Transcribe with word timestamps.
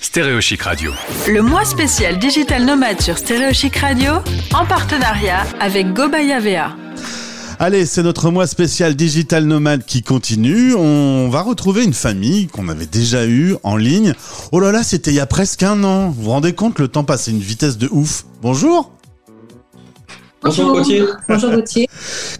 Stéréo 0.00 0.40
Chic 0.40 0.62
Radio. 0.62 0.92
Le 1.28 1.42
mois 1.42 1.64
spécial 1.64 2.18
Digital 2.18 2.64
Nomade 2.64 3.00
sur 3.00 3.18
Stéréo 3.18 3.52
Chic 3.52 3.76
Radio 3.76 4.12
en 4.54 4.66
partenariat 4.66 5.44
avec 5.60 5.92
Gobaya 5.92 6.40
VA. 6.40 6.76
Allez, 7.58 7.86
c'est 7.86 8.02
notre 8.02 8.30
mois 8.30 8.46
spécial 8.46 8.94
Digital 8.94 9.44
Nomade 9.44 9.84
qui 9.84 10.02
continue. 10.02 10.74
On 10.74 11.28
va 11.28 11.42
retrouver 11.42 11.84
une 11.84 11.94
famille 11.94 12.48
qu'on 12.48 12.68
avait 12.68 12.86
déjà 12.86 13.26
eue 13.26 13.54
en 13.62 13.76
ligne. 13.76 14.14
Oh 14.52 14.60
là 14.60 14.72
là, 14.72 14.82
c'était 14.82 15.10
il 15.10 15.16
y 15.16 15.20
a 15.20 15.26
presque 15.26 15.62
un 15.62 15.82
an. 15.84 16.08
Vous 16.10 16.24
vous 16.24 16.30
rendez 16.30 16.52
compte, 16.52 16.78
le 16.78 16.88
temps 16.88 17.04
passe 17.04 17.28
à 17.28 17.30
une 17.30 17.40
vitesse 17.40 17.78
de 17.78 17.88
ouf. 17.90 18.24
Bonjour 18.42 18.95
Bonjour 20.46 20.74
Gauthier. 20.74 21.02
Bonjour 21.28 21.50
Gauthier. 21.50 21.88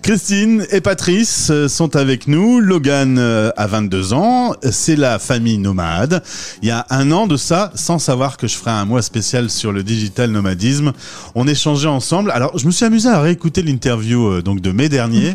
Christine 0.01 0.65
et 0.71 0.81
Patrice 0.81 1.49
euh, 1.51 1.67
sont 1.67 1.97
avec 1.97 2.29
nous. 2.29 2.61
Logan 2.61 3.19
euh, 3.19 3.51
a 3.57 3.67
22 3.67 4.13
ans. 4.13 4.55
C'est 4.71 4.95
la 4.95 5.19
famille 5.19 5.59
nomade. 5.59 6.23
Il 6.63 6.69
y 6.69 6.71
a 6.71 6.87
un 6.91 7.11
an 7.11 7.27
de 7.27 7.37
ça, 7.37 7.73
sans 7.75 7.99
savoir 7.99 8.37
que 8.37 8.47
je 8.47 8.55
ferai 8.55 8.71
un 8.71 8.85
mois 8.85 9.03
spécial 9.03 9.51
sur 9.51 9.73
le 9.73 9.83
digital 9.83 10.31
nomadisme, 10.31 10.93
on 11.35 11.49
échangeait 11.49 11.89
ensemble. 11.89 12.31
Alors, 12.31 12.57
je 12.57 12.67
me 12.67 12.71
suis 12.71 12.85
amusé 12.85 13.09
à 13.09 13.21
réécouter 13.21 13.63
l'interview 13.63 14.29
euh, 14.29 14.41
donc 14.41 14.61
de 14.61 14.71
mai 14.71 14.89
dernier. 14.89 15.35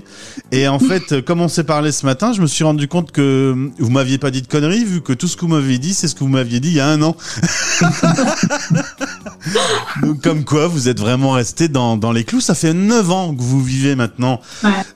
Et 0.53 0.69
en 0.69 0.79
fait, 0.79 1.19
comme 1.25 1.41
on 1.41 1.49
s'est 1.49 1.65
parlé 1.65 1.91
ce 1.91 2.05
matin, 2.05 2.31
je 2.31 2.41
me 2.41 2.47
suis 2.47 2.63
rendu 2.63 2.87
compte 2.87 3.11
que 3.11 3.53
vous 3.79 3.89
m'aviez 3.89 4.17
pas 4.17 4.31
dit 4.31 4.41
de 4.41 4.47
conneries, 4.47 4.85
vu 4.85 5.01
que 5.01 5.11
tout 5.11 5.27
ce 5.27 5.35
que 5.35 5.41
vous 5.41 5.49
m'aviez 5.49 5.77
dit, 5.77 5.93
c'est 5.93 6.07
ce 6.07 6.15
que 6.15 6.21
vous 6.21 6.29
m'aviez 6.29 6.61
dit 6.61 6.69
il 6.69 6.75
y 6.75 6.79
a 6.79 6.87
un 6.87 7.01
an. 7.01 7.17
donc, 10.01 10.21
comme 10.21 10.45
quoi, 10.45 10.67
vous 10.67 10.87
êtes 10.87 11.01
vraiment 11.01 11.31
resté 11.31 11.67
dans, 11.67 11.97
dans 11.97 12.13
les 12.13 12.23
clous. 12.23 12.39
Ça 12.39 12.55
fait 12.61 12.73
9 12.73 13.11
ans 13.11 13.33
que 13.33 13.41
vous 13.41 13.61
vivez 13.61 13.95
maintenant 13.95 14.39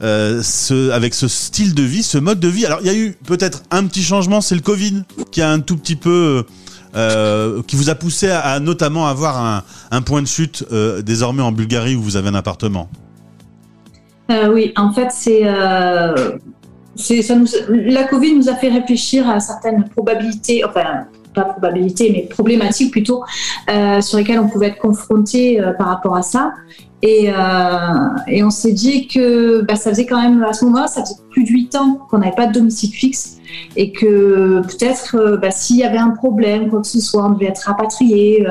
euh, 0.02 0.42
ce, 0.44 0.92
avec 0.92 1.14
ce 1.14 1.28
style 1.28 1.74
de 1.74 1.84
vie, 1.84 2.04
ce 2.04 2.18
mode 2.18 2.40
de 2.40 2.48
vie. 2.48 2.66
Alors, 2.66 2.80
il 2.82 2.88
y 2.88 2.90
a 2.90 2.96
eu 2.96 3.16
peut-être 3.26 3.64
un 3.72 3.86
petit 3.86 4.04
changement, 4.04 4.42
c'est 4.42 4.56
le 4.56 4.62
Covid, 4.62 5.04
qui 5.32 5.42
a 5.42 5.50
un 5.52 5.60
tout 5.60 5.78
petit 5.78 5.96
peu... 5.96 6.46
Euh, 6.96 7.62
qui 7.68 7.76
vous 7.76 7.90
a 7.90 7.96
poussé 7.96 8.30
à, 8.30 8.58
notamment 8.62 9.06
avoir 9.06 9.38
un, 9.38 9.64
un, 9.92 10.02
point 10.02 10.22
de 10.22 10.28
chute 10.28 10.64
euh, 10.72 11.02
désormais 11.02 11.42
en 11.42 11.52
Bulgarie 11.52 11.94
où 11.94 12.02
vous 12.02 12.16
avez 12.16 12.30
un 12.30 12.36
appartement. 12.36 12.88
Euh, 14.32 14.54
oui, 14.54 14.72
en 14.78 14.94
fait, 14.94 15.10
c'est 15.12 15.44
ça 17.22 17.36
nous, 17.36 17.48
la 17.68 18.06
Covid 18.06 18.36
nous 18.36 18.48
a 18.48 18.56
fait 18.56 18.70
réfléchir 18.70 19.28
à 19.28 19.42
certaines 19.42 19.90
probabilités, 19.90 20.64
enfin 20.64 21.08
pas 21.36 21.44
probabilités, 21.44 22.12
mais 22.12 22.22
problématiques 22.24 22.92
plutôt, 22.92 23.24
euh, 23.70 24.02
sur 24.02 24.18
lesquelles 24.18 24.40
on 24.40 24.48
pouvait 24.48 24.68
être 24.68 24.80
confronté 24.80 25.62
euh, 25.62 25.74
par 25.74 25.88
rapport 25.88 26.16
à 26.16 26.24
ça. 26.24 26.54
Et, 27.06 27.30
euh, 27.30 28.08
et 28.28 28.44
on 28.44 28.50
s'est 28.50 28.72
dit 28.72 29.08
que 29.08 29.62
bah, 29.62 29.76
ça 29.76 29.92
faisait 29.92 30.08
quand 30.08 30.20
même, 30.20 30.42
à 30.42 30.54
ce 30.54 30.66
moment-là, 30.66 30.88
ça 30.88 31.02
faisait 31.02 31.14
plus 31.30 31.44
de 31.44 31.50
8 31.50 31.76
ans 31.76 32.00
qu'on 32.10 32.18
n'avait 32.18 32.36
pas 32.36 32.48
de 32.48 32.54
domicile 32.54 32.90
fixe 32.90 33.38
et 33.76 33.92
que 33.92 34.62
peut-être 34.62 35.38
bah, 35.40 35.52
s'il 35.52 35.78
y 35.78 35.84
avait 35.84 36.00
un 36.00 36.10
problème, 36.10 36.68
quoi 36.68 36.82
que 36.82 36.88
ce 36.88 37.00
soit, 37.00 37.24
on 37.28 37.30
devait 37.30 37.46
être 37.46 37.60
rapatrié. 37.60 38.48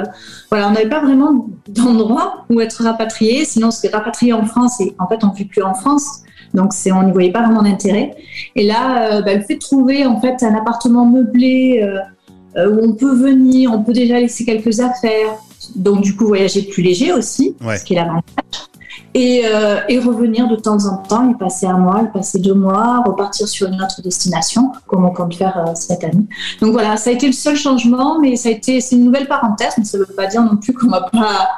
voilà, 0.51 0.69
on 0.69 0.71
n'avait 0.71 0.89
pas 0.89 1.01
vraiment 1.01 1.49
d'endroit 1.67 2.45
où 2.49 2.61
être 2.61 2.85
rapatrié, 2.85 3.45
sinon 3.45 3.69
on 3.69 3.71
serait 3.73 3.89
rapatrié 3.89 4.33
en 4.33 4.45
France 4.45 4.81
et 4.81 4.95
en 5.01 5.09
fait 5.09 5.25
on 5.25 5.33
ne 5.33 5.35
vit 5.35 5.47
plus 5.47 5.63
en 5.63 5.75
France. 5.75 6.21
Donc 6.55 6.71
on 6.93 7.03
n'y 7.03 7.11
voyait 7.11 7.33
pas 7.33 7.43
vraiment 7.43 7.65
d'intérêt. 7.65 8.15
Et 8.55 8.65
là, 8.65 9.21
bah, 9.23 9.35
le 9.35 9.43
fait 9.43 9.57
de 9.57 9.59
trouver 9.59 10.07
en 10.07 10.21
fait 10.21 10.45
un 10.45 10.55
appartement 10.55 11.05
meublé 11.07 11.85
où 12.57 12.79
on 12.81 12.93
peut 12.93 13.17
venir, 13.17 13.73
on 13.73 13.83
peut 13.83 13.93
déjà 13.93 14.21
laisser 14.21 14.45
quelques 14.45 14.79
affaires, 14.79 15.41
donc, 15.75 16.03
du 16.03 16.17
coup, 16.17 16.27
voyager 16.27 16.63
plus 16.63 16.83
léger 16.83 17.13
aussi, 17.13 17.55
ce 17.61 17.85
qui 17.85 17.95
est 17.95 17.97
l'avantage. 17.97 18.25
Et, 19.17 19.43
euh, 19.45 19.81
et, 19.89 20.01
revenir 20.01 20.49
de 20.49 20.57
temps 20.57 20.87
en 20.87 20.97
temps, 20.97 21.31
y 21.31 21.35
passer 21.35 21.67
un 21.67 21.79
mois, 21.79 22.03
y 22.03 22.13
passer 22.13 22.41
deux 22.41 22.55
mois, 22.55 23.01
repartir 23.07 23.47
sur 23.47 23.69
une 23.69 23.81
autre 23.81 24.03
destination, 24.03 24.73
comme 24.89 25.05
on 25.05 25.13
compte 25.13 25.35
faire 25.35 25.57
euh, 25.57 25.73
cette 25.75 26.03
année. 26.03 26.27
Donc 26.61 26.73
voilà, 26.73 26.97
ça 26.97 27.11
a 27.11 27.13
été 27.13 27.27
le 27.27 27.33
seul 27.33 27.55
changement, 27.55 28.19
mais 28.21 28.35
ça 28.35 28.49
a 28.49 28.53
été, 28.53 28.81
c'est 28.81 28.97
une 28.97 29.05
nouvelle 29.05 29.29
parenthèse, 29.29 29.75
mais 29.79 29.85
ça 29.85 29.99
ne 29.99 30.05
veut 30.05 30.15
pas 30.15 30.27
dire 30.27 30.43
non 30.43 30.57
plus 30.57 30.73
qu'on 30.73 30.89
va 30.89 31.03
pas, 31.03 31.49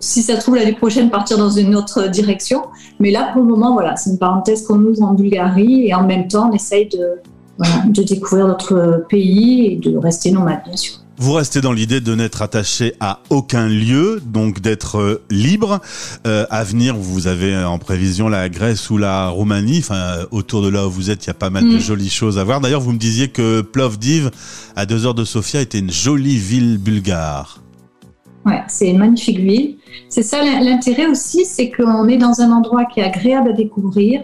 si 0.00 0.20
ça 0.20 0.34
se 0.34 0.40
trouve 0.40 0.56
l'année 0.56 0.72
prochaine, 0.72 1.10
partir 1.10 1.38
dans 1.38 1.50
une 1.50 1.76
autre 1.76 2.08
direction. 2.08 2.64
Mais 2.98 3.12
là, 3.12 3.30
pour 3.32 3.42
le 3.42 3.48
moment, 3.48 3.72
voilà, 3.72 3.94
c'est 3.94 4.10
une 4.10 4.18
parenthèse 4.18 4.66
qu'on 4.66 4.80
ouvre 4.80 5.02
en 5.02 5.14
Bulgarie 5.14 5.86
et 5.86 5.94
en 5.94 6.04
même 6.04 6.26
temps, 6.26 6.50
on 6.50 6.52
essaye 6.52 6.88
de, 6.88 7.20
voilà, 7.56 7.84
de 7.86 8.02
découvrir 8.02 8.48
d'autres 8.48 9.04
pays 9.08 9.66
et 9.66 9.76
de 9.76 9.96
rester 9.96 10.32
nomade, 10.32 10.62
bien 10.66 10.76
sûr. 10.76 10.94
Vous 11.22 11.34
restez 11.34 11.60
dans 11.60 11.72
l'idée 11.72 12.00
de 12.00 12.16
n'être 12.16 12.42
attaché 12.42 12.94
à 12.98 13.20
aucun 13.30 13.68
lieu, 13.68 14.20
donc 14.26 14.60
d'être 14.60 14.98
euh, 14.98 15.22
libre. 15.30 15.80
Euh, 16.26 16.46
à 16.50 16.64
venir, 16.64 16.96
vous 16.96 17.28
avez 17.28 17.56
en 17.56 17.78
prévision 17.78 18.28
la 18.28 18.48
Grèce 18.48 18.90
ou 18.90 18.98
la 18.98 19.28
Roumanie. 19.28 19.78
Enfin, 19.78 20.26
autour 20.32 20.62
de 20.62 20.68
là 20.68 20.84
où 20.88 20.90
vous 20.90 21.10
êtes, 21.10 21.24
il 21.24 21.28
y 21.28 21.30
a 21.30 21.34
pas 21.34 21.48
mal 21.48 21.62
de 21.62 21.76
mm. 21.76 21.78
jolies 21.78 22.10
choses 22.10 22.40
à 22.40 22.44
voir. 22.44 22.60
D'ailleurs, 22.60 22.80
vous 22.80 22.90
me 22.90 22.98
disiez 22.98 23.28
que 23.28 23.60
Plovdiv, 23.60 24.32
à 24.74 24.84
deux 24.84 25.06
heures 25.06 25.14
de 25.14 25.24
Sofia, 25.24 25.60
était 25.60 25.78
une 25.78 25.92
jolie 25.92 26.38
ville 26.38 26.76
bulgare. 26.76 27.62
Ouais, 28.44 28.64
c'est 28.66 28.88
une 28.88 28.98
magnifique 28.98 29.38
ville. 29.38 29.76
C'est 30.08 30.24
ça 30.24 30.42
l'intérêt 30.42 31.06
aussi, 31.06 31.44
c'est 31.44 31.70
qu'on 31.70 32.08
est 32.08 32.16
dans 32.16 32.40
un 32.40 32.50
endroit 32.50 32.84
qui 32.86 32.98
est 32.98 33.04
agréable 33.04 33.50
à 33.50 33.52
découvrir, 33.52 34.22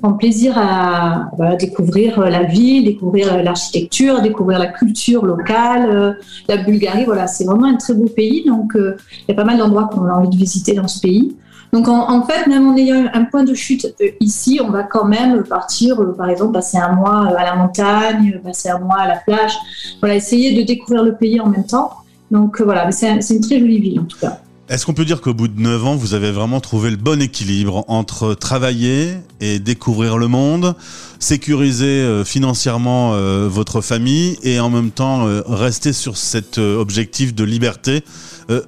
prend 0.00 0.12
plaisir 0.14 0.54
à 0.56 1.30
découvrir 1.58 2.18
euh, 2.18 2.28
la 2.28 2.44
ville, 2.44 2.84
découvrir 2.84 3.32
euh, 3.32 3.42
l'architecture, 3.42 4.20
découvrir 4.22 4.58
la 4.58 4.66
culture 4.66 5.24
locale, 5.24 5.90
euh, 5.90 6.12
la 6.48 6.56
Bulgarie. 6.58 7.04
Voilà, 7.04 7.26
c'est 7.26 7.44
vraiment 7.44 7.66
un 7.66 7.76
très 7.76 7.94
beau 7.94 8.06
pays. 8.06 8.44
Donc, 8.46 8.72
il 8.76 9.24
y 9.28 9.32
a 9.32 9.34
pas 9.34 9.44
mal 9.44 9.58
d'endroits 9.58 9.90
qu'on 9.92 10.06
a 10.06 10.12
envie 10.12 10.30
de 10.30 10.36
visiter 10.36 10.74
dans 10.74 10.88
ce 10.88 11.00
pays. 11.00 11.36
Donc, 11.72 11.86
en, 11.86 12.22
fait, 12.24 12.48
même 12.48 12.66
en 12.66 12.76
ayant 12.76 13.06
un 13.14 13.24
point 13.24 13.44
de 13.44 13.54
chute 13.54 13.86
ici, 14.18 14.60
on 14.60 14.70
va 14.70 14.82
quand 14.82 15.04
même 15.04 15.44
partir, 15.44 15.96
par 16.16 16.28
exemple, 16.28 16.52
passer 16.52 16.78
un 16.78 16.94
mois 16.94 17.28
à 17.28 17.44
la 17.44 17.54
montagne, 17.54 18.40
passer 18.42 18.70
un 18.70 18.80
mois 18.80 18.98
à 18.98 19.06
la 19.06 19.16
plage. 19.16 19.56
Voilà, 20.00 20.16
essayer 20.16 20.60
de 20.60 20.66
découvrir 20.66 21.04
le 21.04 21.14
pays 21.14 21.40
en 21.40 21.46
même 21.46 21.64
temps. 21.64 21.92
Donc, 22.32 22.60
voilà, 22.60 22.90
c'est 22.90 23.08
une 23.08 23.40
très 23.40 23.60
jolie 23.60 23.78
ville 23.78 24.00
en 24.00 24.04
tout 24.04 24.18
cas. 24.18 24.40
Est-ce 24.70 24.86
qu'on 24.86 24.94
peut 24.94 25.04
dire 25.04 25.20
qu'au 25.20 25.34
bout 25.34 25.48
de 25.48 25.60
9 25.60 25.84
ans, 25.84 25.96
vous 25.96 26.14
avez 26.14 26.30
vraiment 26.30 26.60
trouvé 26.60 26.90
le 26.90 26.96
bon 26.96 27.20
équilibre 27.20 27.84
entre 27.88 28.34
travailler 28.34 29.14
et 29.40 29.58
découvrir 29.58 30.16
le 30.16 30.28
monde, 30.28 30.76
sécuriser 31.18 31.86
euh, 31.86 32.24
financièrement 32.24 33.14
euh, 33.14 33.48
votre 33.50 33.80
famille 33.80 34.38
et 34.44 34.60
en 34.60 34.70
même 34.70 34.92
temps 34.92 35.26
euh, 35.26 35.42
rester 35.44 35.92
sur 35.92 36.16
cet 36.16 36.58
objectif 36.58 37.34
de 37.34 37.42
liberté? 37.42 38.04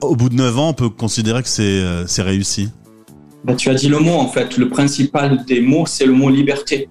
Au 0.01 0.17
bout 0.17 0.29
de 0.29 0.35
9 0.35 0.59
ans, 0.59 0.69
on 0.71 0.75
peut 0.75 0.89
considérer 0.89 1.43
que 1.43 1.49
c'est 1.49 2.23
réussi 2.23 2.69
bah, 3.45 3.55
Tu 3.55 3.69
as 3.69 3.75
dit 3.75 3.89
le 3.89 4.01
mot 4.01 4.15
en 4.15 4.29
fait. 4.29 4.57
Le 4.57 4.69
principal 4.69 5.45
des 5.45 5.61
mots, 5.61 5.87
c'est 5.87 6.07
le 6.07 6.13
mot 6.13 6.31
liberté. 6.31 6.89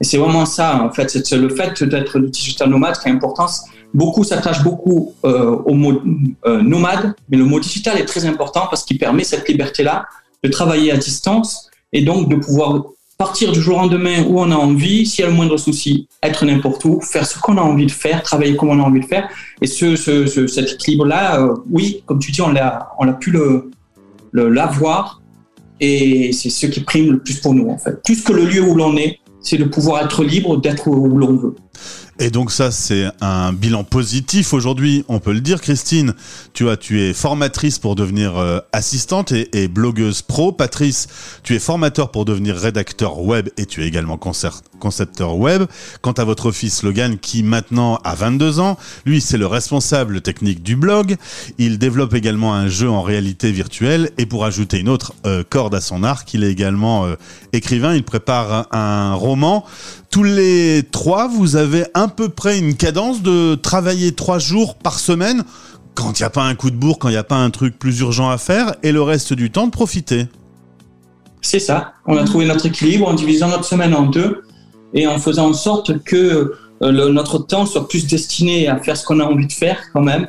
Et 0.00 0.04
c'est 0.04 0.18
vraiment 0.18 0.46
ça 0.46 0.82
en 0.82 0.92
fait. 0.92 1.10
C'est 1.10 1.36
le 1.36 1.48
fait 1.48 1.82
d'être 1.84 2.18
digital 2.18 2.70
nomade 2.70 2.98
qui 2.98 3.08
a 3.08 3.12
importance 3.12 3.62
Beaucoup 3.94 4.24
s'attachent 4.24 4.62
beaucoup 4.62 5.14
euh, 5.24 5.56
au 5.64 5.74
mot 5.74 6.00
euh, 6.46 6.62
nomade, 6.62 7.14
mais 7.28 7.36
le 7.36 7.44
mot 7.44 7.58
digital 7.58 7.98
est 7.98 8.04
très 8.04 8.26
important 8.26 8.66
parce 8.68 8.84
qu'il 8.84 8.98
permet 8.98 9.24
cette 9.24 9.48
liberté-là 9.48 10.04
de 10.44 10.48
travailler 10.50 10.92
à 10.92 10.96
distance 10.96 11.70
et 11.92 12.02
donc 12.02 12.28
de 12.28 12.36
pouvoir 12.36 12.84
partir 13.16 13.50
du 13.50 13.60
jour 13.60 13.78
au 13.78 13.80
lendemain 13.80 14.22
où 14.28 14.38
on 14.40 14.50
a 14.52 14.56
envie, 14.56 15.04
s'il 15.04 15.22
y 15.22 15.26
a 15.26 15.30
le 15.30 15.34
moindre 15.34 15.56
souci, 15.56 16.06
être 16.22 16.44
n'importe 16.44 16.84
où, 16.84 17.00
faire 17.00 17.26
ce 17.26 17.38
qu'on 17.38 17.56
a 17.56 17.62
envie 17.62 17.86
de 17.86 17.90
faire, 17.90 18.22
travailler 18.22 18.56
comme 18.56 18.68
on 18.68 18.78
a 18.78 18.82
envie 18.82 19.00
de 19.00 19.06
faire. 19.06 19.28
Et 19.60 19.66
ce, 19.66 19.96
ce, 19.96 20.46
cet 20.46 20.72
équilibre-là, 20.74 21.40
euh, 21.40 21.54
oui, 21.70 22.02
comme 22.06 22.20
tu 22.20 22.30
dis, 22.30 22.42
on 22.42 22.50
l'a, 22.50 22.90
on 22.98 23.08
a 23.08 23.12
pu 23.12 23.30
le 23.30 23.70
l'avoir 24.32 25.22
et 25.80 26.32
c'est 26.32 26.50
ce 26.50 26.66
qui 26.66 26.80
prime 26.80 27.12
le 27.12 27.18
plus 27.18 27.40
pour 27.40 27.54
nous 27.54 27.68
en 27.70 27.78
fait. 27.78 28.02
Plus 28.04 28.22
que 28.22 28.32
le 28.32 28.44
lieu 28.44 28.62
où 28.62 28.74
l'on 28.74 28.96
est, 28.96 29.18
c'est 29.40 29.56
de 29.56 29.64
pouvoir 29.64 30.04
être 30.04 30.24
libre 30.24 30.56
d'être 30.56 30.88
où 30.88 31.16
l'on 31.16 31.36
veut. 31.36 31.54
Et 32.20 32.30
donc 32.30 32.50
ça, 32.50 32.72
c'est 32.72 33.06
un 33.20 33.52
bilan 33.52 33.84
positif 33.84 34.52
aujourd'hui, 34.52 35.04
on 35.06 35.20
peut 35.20 35.32
le 35.32 35.40
dire. 35.40 35.60
Christine, 35.60 36.14
tu 36.52 36.64
vois, 36.64 36.76
tu 36.76 37.00
es 37.00 37.14
formatrice 37.14 37.78
pour 37.78 37.94
devenir 37.94 38.36
euh, 38.36 38.58
assistante 38.72 39.30
et, 39.32 39.68
blogueuse 39.68 40.22
pro. 40.22 40.50
Patrice, 40.50 41.06
tu 41.44 41.54
es 41.54 41.60
formateur 41.60 42.10
pour 42.10 42.24
devenir 42.24 42.56
rédacteur 42.56 43.20
web 43.20 43.48
et 43.56 43.66
tu 43.66 43.84
es 43.84 43.86
également 43.86 44.18
concepteur 44.78 45.36
web. 45.36 45.64
Quant 46.00 46.12
à 46.12 46.24
votre 46.24 46.52
fils 46.52 46.82
Logan, 46.82 47.18
qui 47.18 47.42
maintenant 47.42 47.96
a 48.04 48.14
22 48.14 48.60
ans, 48.60 48.78
lui, 49.04 49.20
c'est 49.20 49.38
le 49.38 49.46
responsable 49.46 50.20
technique 50.20 50.62
du 50.62 50.76
blog. 50.76 51.16
Il 51.58 51.78
développe 51.78 52.14
également 52.14 52.54
un 52.54 52.68
jeu 52.68 52.88
en 52.88 53.02
réalité 53.02 53.52
virtuelle 53.52 54.10
et 54.18 54.26
pour 54.26 54.44
ajouter 54.44 54.78
une 54.78 54.88
autre 54.88 55.14
euh, 55.26 55.42
corde 55.48 55.74
à 55.74 55.80
son 55.80 56.02
arc, 56.02 56.32
il 56.34 56.44
est 56.44 56.50
également 56.50 57.06
euh, 57.06 57.16
écrivain. 57.52 57.94
Il 57.94 58.04
prépare 58.04 58.68
un 58.72 59.14
roman 59.14 59.64
tous 60.10 60.22
les 60.22 60.84
trois, 60.90 61.28
vous 61.28 61.56
avez 61.56 61.84
à 61.92 62.08
peu 62.08 62.30
près 62.30 62.58
une 62.58 62.74
cadence 62.74 63.22
de 63.22 63.54
travailler 63.56 64.12
trois 64.12 64.38
jours 64.38 64.74
par 64.74 64.98
semaine 64.98 65.44
quand 65.94 66.18
il 66.18 66.22
n'y 66.22 66.26
a 66.26 66.30
pas 66.30 66.44
un 66.44 66.54
coup 66.54 66.70
de 66.70 66.76
bourre, 66.76 66.98
quand 66.98 67.08
il 67.08 67.12
n'y 67.12 67.18
a 67.18 67.24
pas 67.24 67.36
un 67.36 67.50
truc 67.50 67.78
plus 67.78 68.00
urgent 68.00 68.30
à 68.30 68.38
faire, 68.38 68.74
et 68.82 68.92
le 68.92 69.02
reste 69.02 69.32
du 69.32 69.50
temps 69.50 69.66
de 69.66 69.72
profiter. 69.72 70.28
C'est 71.40 71.58
ça. 71.58 71.94
On 72.06 72.16
a 72.16 72.24
trouvé 72.24 72.46
notre 72.46 72.66
équilibre 72.66 73.08
en 73.08 73.14
divisant 73.14 73.48
notre 73.48 73.64
semaine 73.64 73.94
en 73.94 74.06
deux 74.06 74.44
et 74.94 75.06
en 75.06 75.18
faisant 75.18 75.50
en 75.50 75.52
sorte 75.52 76.02
que 76.04 76.54
euh, 76.82 77.10
notre 77.10 77.38
temps 77.38 77.66
soit 77.66 77.88
plus 77.88 78.06
destiné 78.06 78.68
à 78.68 78.76
faire 78.78 78.96
ce 78.96 79.04
qu'on 79.04 79.20
a 79.20 79.24
envie 79.24 79.46
de 79.46 79.52
faire 79.52 79.78
quand 79.92 80.02
même 80.02 80.28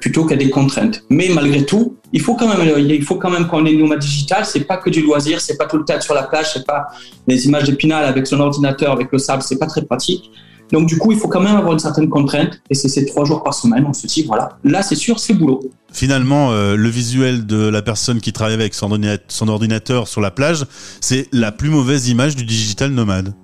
plutôt 0.00 0.24
qu'à 0.24 0.36
des 0.36 0.48
contraintes. 0.48 1.02
Mais 1.10 1.28
malgré 1.34 1.64
tout, 1.64 1.96
il 2.12 2.20
faut 2.20 2.34
quand 2.34 2.46
même, 2.46 2.88
il 2.88 3.02
faut 3.02 3.16
quand 3.16 3.30
même 3.30 3.48
qu'on 3.48 3.66
ait 3.66 3.74
nomade 3.74 3.98
digital. 3.98 4.44
C'est 4.44 4.60
pas 4.60 4.76
que 4.76 4.90
du 4.90 5.02
loisir, 5.02 5.40
c'est 5.40 5.56
pas 5.56 5.66
tout 5.66 5.76
le 5.76 5.84
temps 5.84 6.00
sur 6.00 6.14
la 6.14 6.22
plage, 6.22 6.52
c'est 6.52 6.64
pas 6.64 6.86
les 7.26 7.46
images 7.46 7.64
d'épinal 7.64 8.04
avec 8.04 8.28
son 8.28 8.38
ordinateur, 8.38 8.92
avec 8.92 9.08
le 9.10 9.18
sable, 9.18 9.42
c'est 9.42 9.58
pas 9.58 9.66
très 9.66 9.82
pratique. 9.82 10.30
Donc 10.72 10.88
du 10.88 10.98
coup, 10.98 11.12
il 11.12 11.18
faut 11.18 11.28
quand 11.28 11.40
même 11.40 11.56
avoir 11.56 11.72
une 11.72 11.78
certaine 11.78 12.08
contrainte. 12.08 12.60
Et 12.70 12.74
c'est 12.74 12.88
ces 12.88 13.06
trois 13.06 13.24
jours 13.24 13.42
par 13.42 13.54
semaine. 13.54 13.84
On 13.88 13.92
se 13.92 14.06
dit, 14.06 14.24
voilà, 14.24 14.58
là 14.64 14.82
c'est 14.82 14.94
sûr, 14.94 15.18
c'est 15.18 15.34
boulot. 15.34 15.60
Finalement, 15.92 16.52
euh, 16.52 16.76
le 16.76 16.88
visuel 16.88 17.46
de 17.46 17.68
la 17.68 17.82
personne 17.82 18.20
qui 18.20 18.32
travaille 18.32 18.54
avec 18.54 18.74
son 18.74 19.48
ordinateur 19.48 20.08
sur 20.08 20.20
la 20.20 20.30
plage, 20.30 20.66
c'est 21.00 21.28
la 21.32 21.52
plus 21.52 21.70
mauvaise 21.70 22.08
image 22.08 22.36
du 22.36 22.44
digital 22.44 22.90
nomade. 22.90 23.34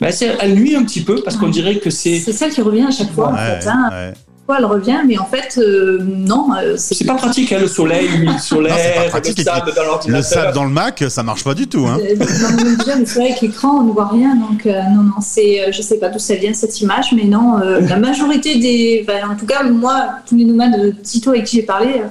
Ben, 0.00 0.12
elle 0.40 0.54
nuit 0.54 0.76
un 0.76 0.84
petit 0.84 1.02
peu 1.02 1.22
parce 1.22 1.36
qu'on 1.36 1.48
dirait 1.48 1.78
que 1.78 1.90
c'est. 1.90 2.18
C'est 2.18 2.32
celle 2.32 2.50
qui 2.50 2.62
revient 2.62 2.86
à 2.86 2.90
chaque 2.90 3.12
fois. 3.12 3.32
en 3.32 3.36
fait, 3.36 3.66
hein 3.66 4.12
elle 4.54 4.64
revient, 4.64 4.98
mais 5.06 5.18
en 5.18 5.26
fait, 5.26 5.58
euh, 5.58 5.98
non. 6.02 6.50
Euh, 6.56 6.74
c'est 6.76 7.04
pas 7.04 7.14
pratique, 7.14 7.52
hein, 7.52 7.58
le 7.60 7.66
soleil, 7.66 8.08
le 8.18 8.38
solaire, 8.38 9.10
le 9.12 9.42
sable 9.42 9.72
dans 9.74 9.82
l'ordinateur. 9.82 10.18
Le 10.18 10.22
sable 10.22 10.54
dans 10.54 10.64
le 10.64 10.70
Mac, 10.70 11.04
ça 11.08 11.22
marche 11.22 11.44
pas 11.44 11.54
du 11.54 11.66
tout. 11.66 11.86
Hein. 11.86 11.98
Euh, 12.00 12.14
déjà, 12.14 12.96
le 12.96 13.06
soleil 13.06 13.30
avec 13.30 13.42
l'écran, 13.42 13.80
on 13.80 13.84
ne 13.84 13.92
voit 13.92 14.08
rien. 14.08 14.36
Donc, 14.36 14.64
non, 14.64 15.02
non, 15.02 15.20
c'est, 15.20 15.72
je 15.72 15.82
sais 15.82 15.98
pas 15.98 16.08
d'où 16.08 16.18
ça 16.18 16.34
vient 16.34 16.52
cette 16.54 16.80
image, 16.80 17.12
mais 17.14 17.24
non, 17.24 17.58
la 17.58 17.96
majorité 17.96 18.58
des. 18.58 19.04
en 19.28 19.36
tout 19.36 19.46
cas, 19.46 19.62
moi, 19.64 20.10
tous 20.28 20.36
les 20.36 20.44
nomades 20.44 20.80
de 20.80 20.90
Tito 20.90 21.30
avec 21.30 21.44
qui 21.44 21.56
j'ai 21.56 21.62
parlé, 21.62 22.02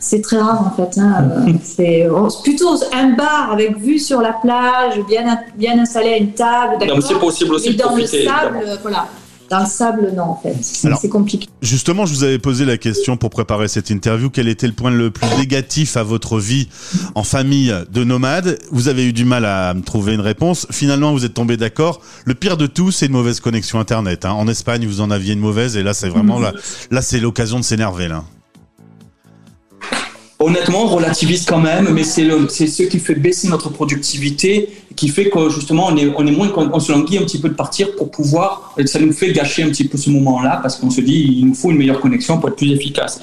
c'est 0.00 0.22
très 0.22 0.38
rare 0.38 0.66
en 0.66 0.76
fait. 0.76 1.00
Hein. 1.00 1.46
c'est 1.62 2.06
plutôt 2.42 2.74
un 2.92 3.10
bar 3.10 3.52
avec 3.52 3.78
vue 3.78 3.98
sur 3.98 4.20
la 4.20 4.32
plage, 4.32 5.00
bien, 5.08 5.38
bien 5.56 5.78
installé 5.78 6.10
à 6.10 6.16
une 6.16 6.32
table. 6.32 6.84
Non, 6.86 7.00
c'est 7.00 7.18
possible 7.18 7.54
aussi. 7.54 7.76
dans 7.76 7.94
le 7.94 8.06
sable, 8.06 8.78
voilà. 8.82 9.08
Dans 9.50 9.60
le 9.60 9.66
sable, 9.66 10.12
non, 10.14 10.24
en 10.24 10.36
fait. 10.36 10.54
C'est 10.60 11.08
compliqué. 11.08 11.48
Justement, 11.62 12.04
je 12.04 12.12
vous 12.12 12.22
avais 12.22 12.38
posé 12.38 12.66
la 12.66 12.76
question 12.76 13.16
pour 13.16 13.30
préparer 13.30 13.66
cette 13.68 13.88
interview. 13.88 14.28
Quel 14.28 14.46
était 14.46 14.66
le 14.66 14.74
point 14.74 14.90
le 14.90 15.10
plus 15.10 15.26
négatif 15.38 15.96
à 15.96 16.02
votre 16.02 16.38
vie 16.38 16.68
en 17.14 17.22
famille 17.22 17.74
de 17.90 18.04
nomade 18.04 18.58
Vous 18.72 18.88
avez 18.88 19.06
eu 19.06 19.14
du 19.14 19.24
mal 19.24 19.46
à 19.46 19.72
me 19.72 19.80
trouver 19.80 20.12
une 20.12 20.20
réponse. 20.20 20.66
Finalement, 20.70 21.12
vous 21.12 21.24
êtes 21.24 21.32
tombé 21.32 21.56
d'accord. 21.56 22.02
Le 22.26 22.34
pire 22.34 22.58
de 22.58 22.66
tout, 22.66 22.90
c'est 22.90 23.06
une 23.06 23.12
mauvaise 23.12 23.40
connexion 23.40 23.80
Internet. 23.80 24.26
Hein. 24.26 24.32
En 24.32 24.48
Espagne, 24.48 24.86
vous 24.86 25.00
en 25.00 25.10
aviez 25.10 25.32
une 25.32 25.40
mauvaise 25.40 25.78
et 25.78 25.82
là, 25.82 25.94
c'est 25.94 26.08
vraiment, 26.08 26.38
là, 26.38 26.52
là 26.90 27.00
c'est 27.00 27.20
l'occasion 27.20 27.58
de 27.58 27.64
s'énerver, 27.64 28.08
là. 28.08 28.24
Honnêtement, 30.40 30.84
on 30.84 30.86
relativise 30.86 31.44
quand 31.44 31.58
même, 31.58 31.88
mais 31.92 32.04
c'est 32.04 32.28
ce 32.68 32.84
qui 32.84 33.00
fait 33.00 33.16
baisser 33.16 33.48
notre 33.48 33.70
productivité, 33.70 34.68
qui 34.94 35.08
fait 35.08 35.30
que 35.30 35.48
justement 35.48 35.88
on 35.90 35.96
est, 35.96 36.12
on 36.16 36.24
est 36.24 36.30
moins, 36.30 36.48
on 36.56 36.78
se 36.78 36.92
languit 36.92 37.18
un 37.18 37.22
petit 37.22 37.40
peu 37.40 37.48
de 37.48 37.54
partir 37.54 37.96
pour 37.96 38.12
pouvoir, 38.12 38.72
ça 38.84 39.00
nous 39.00 39.12
fait 39.12 39.32
gâcher 39.32 39.64
un 39.64 39.68
petit 39.68 39.88
peu 39.88 39.98
ce 39.98 40.10
moment-là 40.10 40.60
parce 40.62 40.76
qu'on 40.76 40.90
se 40.90 41.00
dit 41.00 41.38
il 41.38 41.46
nous 41.46 41.54
faut 41.54 41.72
une 41.72 41.78
meilleure 41.78 42.00
connexion 42.00 42.38
pour 42.38 42.50
être 42.50 42.56
plus 42.56 42.70
efficace. 42.70 43.20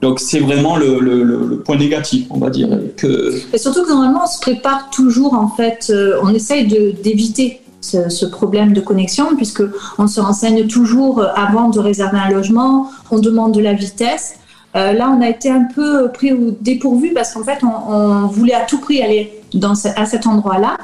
Donc 0.00 0.20
c'est 0.20 0.40
vraiment 0.40 0.78
le, 0.78 1.00
le, 1.00 1.58
point 1.58 1.76
négatif, 1.76 2.26
on 2.30 2.38
va 2.38 2.48
dire. 2.48 2.68
Que... 2.96 3.34
Et 3.52 3.58
surtout 3.58 3.84
que 3.84 3.90
normalement 3.90 4.22
on 4.24 4.26
se 4.26 4.40
prépare 4.40 4.88
toujours 4.88 5.34
en 5.34 5.48
fait, 5.48 5.88
euh, 5.90 6.18
on 6.22 6.32
essaye 6.32 6.66
d'éviter 6.66 7.60
ce, 7.82 8.08
ce, 8.08 8.24
problème 8.24 8.72
de 8.72 8.80
connexion 8.80 9.36
puisque 9.36 9.62
on 9.98 10.06
se 10.06 10.18
renseigne 10.18 10.66
toujours 10.66 11.22
avant 11.36 11.68
de 11.68 11.78
réserver 11.78 12.18
un 12.18 12.30
logement, 12.30 12.90
on 13.10 13.18
demande 13.18 13.52
de 13.52 13.60
la 13.60 13.74
vitesse. 13.74 14.36
Euh, 14.76 14.92
là, 14.92 15.14
on 15.16 15.20
a 15.20 15.28
été 15.28 15.50
un 15.50 15.66
peu 15.74 16.10
pris 16.12 16.32
au 16.32 16.50
dépourvu 16.60 17.12
parce 17.14 17.32
qu'en 17.32 17.44
fait, 17.44 17.58
on, 17.62 18.26
voulait 18.26 18.54
à 18.54 18.62
tout 18.62 18.80
prix 18.80 19.02
aller 19.02 19.32
dans 19.52 19.74
à 19.96 20.04
cet 20.04 20.26
endroit-là 20.26 20.76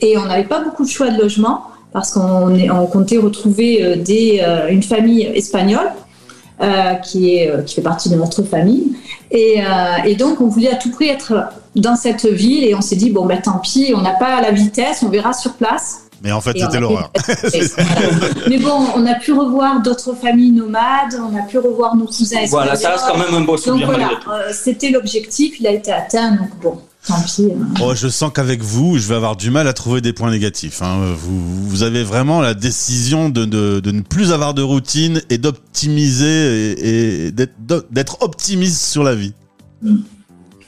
et 0.00 0.16
on 0.16 0.24
n'avait 0.24 0.44
pas 0.44 0.60
beaucoup 0.60 0.84
de 0.84 0.88
choix 0.88 1.10
de 1.10 1.20
logement 1.20 1.64
parce 1.92 2.12
qu'on 2.12 2.58
on 2.70 2.86
comptait 2.86 3.18
retrouver 3.18 3.84
euh, 3.84 3.96
euh, 4.08 4.68
une 4.68 4.82
famille 4.82 5.22
espagnole 5.22 5.92
qui, 7.02 7.36
est, 7.36 7.64
qui 7.66 7.74
fait 7.74 7.82
partie 7.82 8.08
de 8.08 8.16
notre 8.16 8.42
famille. 8.44 8.96
Et, 9.30 9.56
et, 10.06 10.14
donc, 10.14 10.40
on 10.40 10.46
voulait 10.46 10.70
à 10.70 10.76
tout 10.76 10.90
prix 10.90 11.08
être 11.08 11.48
dans 11.74 11.96
cette 11.96 12.24
ville 12.26 12.64
et 12.64 12.74
on 12.74 12.80
s'est 12.80 12.96
dit, 12.96 13.10
bon, 13.10 13.26
ben 13.26 13.42
tant 13.42 13.58
pis, 13.58 13.92
on 13.94 14.00
n'a 14.00 14.12
pas 14.12 14.40
la 14.40 14.52
vitesse, 14.52 15.02
on 15.02 15.08
verra 15.08 15.32
sur 15.32 15.54
place. 15.54 16.03
Mais 16.24 16.32
en 16.32 16.40
fait, 16.40 16.58
c'était 16.58 16.80
l'horreur. 16.80 17.10
Mais 18.48 18.58
bon, 18.58 18.86
on 18.96 19.06
a 19.06 19.14
pu 19.14 19.32
revoir 19.32 19.82
d'autres 19.82 20.14
familles 20.14 20.52
nomades, 20.52 21.20
on 21.20 21.36
a 21.36 21.42
pu 21.42 21.58
revoir 21.58 21.94
nos 21.94 22.06
cousins 22.06 22.46
Voilà, 22.48 22.74
ça 22.76 22.92
reste 22.92 23.04
quand 23.06 23.18
même 23.18 23.34
un 23.34 23.42
beau 23.42 23.58
souvenir. 23.58 23.86
Donc 23.86 23.96
voilà, 23.96 24.10
euh, 24.30 24.50
c'était 24.52 24.88
l'objectif, 24.88 25.60
il 25.60 25.66
a 25.66 25.70
été 25.70 25.92
atteint, 25.92 26.30
donc 26.30 26.48
bon. 26.62 26.78
Tant 27.06 27.20
pis. 27.20 27.48
Hein. 27.52 27.66
Oh, 27.82 27.94
je 27.94 28.08
sens 28.08 28.32
qu'avec 28.34 28.62
vous, 28.62 28.96
je 28.96 29.06
vais 29.06 29.14
avoir 29.14 29.36
du 29.36 29.50
mal 29.50 29.68
à 29.68 29.74
trouver 29.74 30.00
des 30.00 30.14
points 30.14 30.30
négatifs. 30.30 30.80
Hein. 30.80 31.14
Vous, 31.14 31.68
vous, 31.68 31.82
avez 31.82 32.02
vraiment 32.02 32.40
la 32.40 32.54
décision 32.54 33.28
de, 33.28 33.44
de, 33.44 33.80
de, 33.80 33.90
ne 33.90 34.00
plus 34.00 34.32
avoir 34.32 34.54
de 34.54 34.62
routine 34.62 35.20
et 35.28 35.36
d'optimiser 35.36 36.72
et, 36.72 37.26
et 37.26 37.32
d'être 37.32 38.22
optimiste 38.22 38.80
sur 38.80 39.02
la 39.02 39.14
vie. 39.14 39.34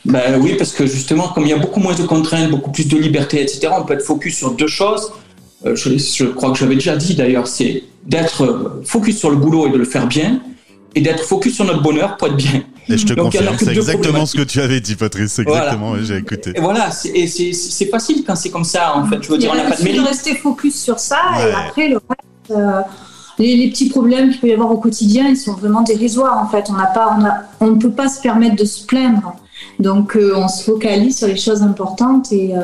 Ben 0.05 0.39
oui, 0.39 0.57
parce 0.59 0.73
que 0.73 0.87
justement, 0.87 1.29
comme 1.29 1.45
il 1.45 1.49
y 1.49 1.55
a 1.55 1.59
beaucoup 1.59 1.81
moins 1.81 1.95
de 1.95 2.03
contraintes, 2.03 2.51
beaucoup 2.51 2.71
plus 2.71 2.87
de 2.87 2.99
liberté, 2.99 3.41
etc., 3.41 3.69
on 3.73 3.85
peut 3.85 3.95
être 3.95 4.05
focus 4.05 4.37
sur 4.37 4.51
deux 4.53 4.69
choses. 4.69 5.13
Euh, 5.65 5.75
je, 5.75 6.25
crois 6.25 6.51
que 6.51 6.59
j'avais 6.59 6.75
déjà 6.75 6.97
dit 6.97 7.15
d'ailleurs, 7.15 7.47
c'est 7.47 7.85
d'être 8.05 8.81
focus 8.85 9.19
sur 9.19 9.31
le 9.31 9.37
boulot 9.37 9.67
et 9.67 9.71
de 9.71 9.79
le 9.79 9.85
faire 9.85 10.07
bien, 10.07 10.41
et 10.95 11.01
d'être 11.01 11.25
focus 11.25 11.55
sur 11.55 11.65
notre 11.65 11.83
bonheur 11.83 12.17
pour 12.17 12.29
être 12.29 12.37
bien. 12.37 12.63
Et 12.89 12.97
je 12.97 13.07
te 13.07 13.15
confirme, 13.15 13.57
c'est 13.59 13.75
exactement 13.75 14.27
ce 14.27 14.37
que 14.37 14.43
tu 14.43 14.61
avais 14.61 14.81
dit, 14.81 14.95
Patrice. 14.95 15.33
C'est 15.33 15.43
exactement, 15.43 15.97
j'ai 16.03 16.19
écouté. 16.19 16.53
Et 16.55 16.61
voilà, 16.61 16.91
et 17.15 17.27
c'est 17.27 17.87
facile 17.87 18.23
quand 18.27 18.37
c'est 18.37 18.51
comme 18.51 18.65
ça, 18.65 18.97
en 18.97 19.07
fait. 19.07 19.23
Je 19.23 19.29
veux 19.29 19.39
dire, 19.39 19.51
on 19.53 19.57
n'a 19.57 19.65
pas 19.65 19.77
de 19.77 19.85
de 19.85 20.01
rester 20.01 20.35
focus 20.35 20.81
sur 20.81 20.99
ça, 20.99 21.21
et 21.39 21.53
après, 21.53 21.89
le 21.89 21.97
reste, 21.97 22.51
euh, 22.51 22.81
les, 23.39 23.69
petits 23.71 23.89
problèmes 23.89 24.31
qu'il 24.31 24.41
peut 24.41 24.49
y 24.49 24.53
avoir 24.53 24.71
au 24.71 24.79
quotidien, 24.79 25.29
ils 25.29 25.37
sont 25.37 25.55
vraiment 25.55 25.83
dérisoires, 25.83 26.39
en 26.43 26.49
fait. 26.49 26.67
On 26.71 26.75
n'a 26.75 26.87
pas, 26.87 27.19
on, 27.61 27.67
ne 27.73 27.79
peut 27.79 27.91
pas 27.91 28.09
se 28.09 28.21
permettre 28.21 28.57
de 28.57 28.65
se 28.65 28.85
plaindre. 28.87 29.37
Donc, 29.79 30.17
euh, 30.17 30.35
on 30.37 30.49
se 30.49 30.65
focalise 30.65 31.19
sur 31.19 31.29
les 31.29 31.37
choses 31.37 31.63
importantes, 31.63 32.33
et, 32.33 32.55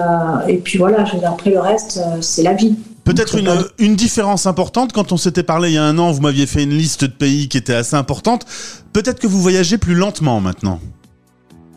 et 0.48 0.56
puis 0.58 0.78
voilà, 0.78 1.04
après 1.26 1.50
le 1.50 1.60
reste, 1.60 2.00
c'est 2.20 2.42
la 2.42 2.54
vie. 2.54 2.74
Peut-être 3.04 3.36
une, 3.36 3.50
une, 3.78 3.96
différence 3.96 4.46
importante, 4.46 4.92
quand 4.92 5.10
on 5.10 5.16
s'était 5.16 5.42
parlé 5.42 5.70
il 5.70 5.74
y 5.74 5.78
a 5.78 5.84
un 5.84 5.98
an, 5.98 6.12
vous 6.12 6.20
m'aviez 6.20 6.46
fait 6.46 6.62
une 6.62 6.70
liste 6.70 7.04
de 7.04 7.10
pays 7.10 7.48
qui 7.48 7.58
était 7.58 7.74
assez 7.74 7.96
importante. 7.96 8.46
Peut-être 8.92 9.18
que 9.18 9.26
vous 9.26 9.40
voyagez 9.40 9.76
plus 9.76 9.94
lentement 9.94 10.40
maintenant. 10.40 10.78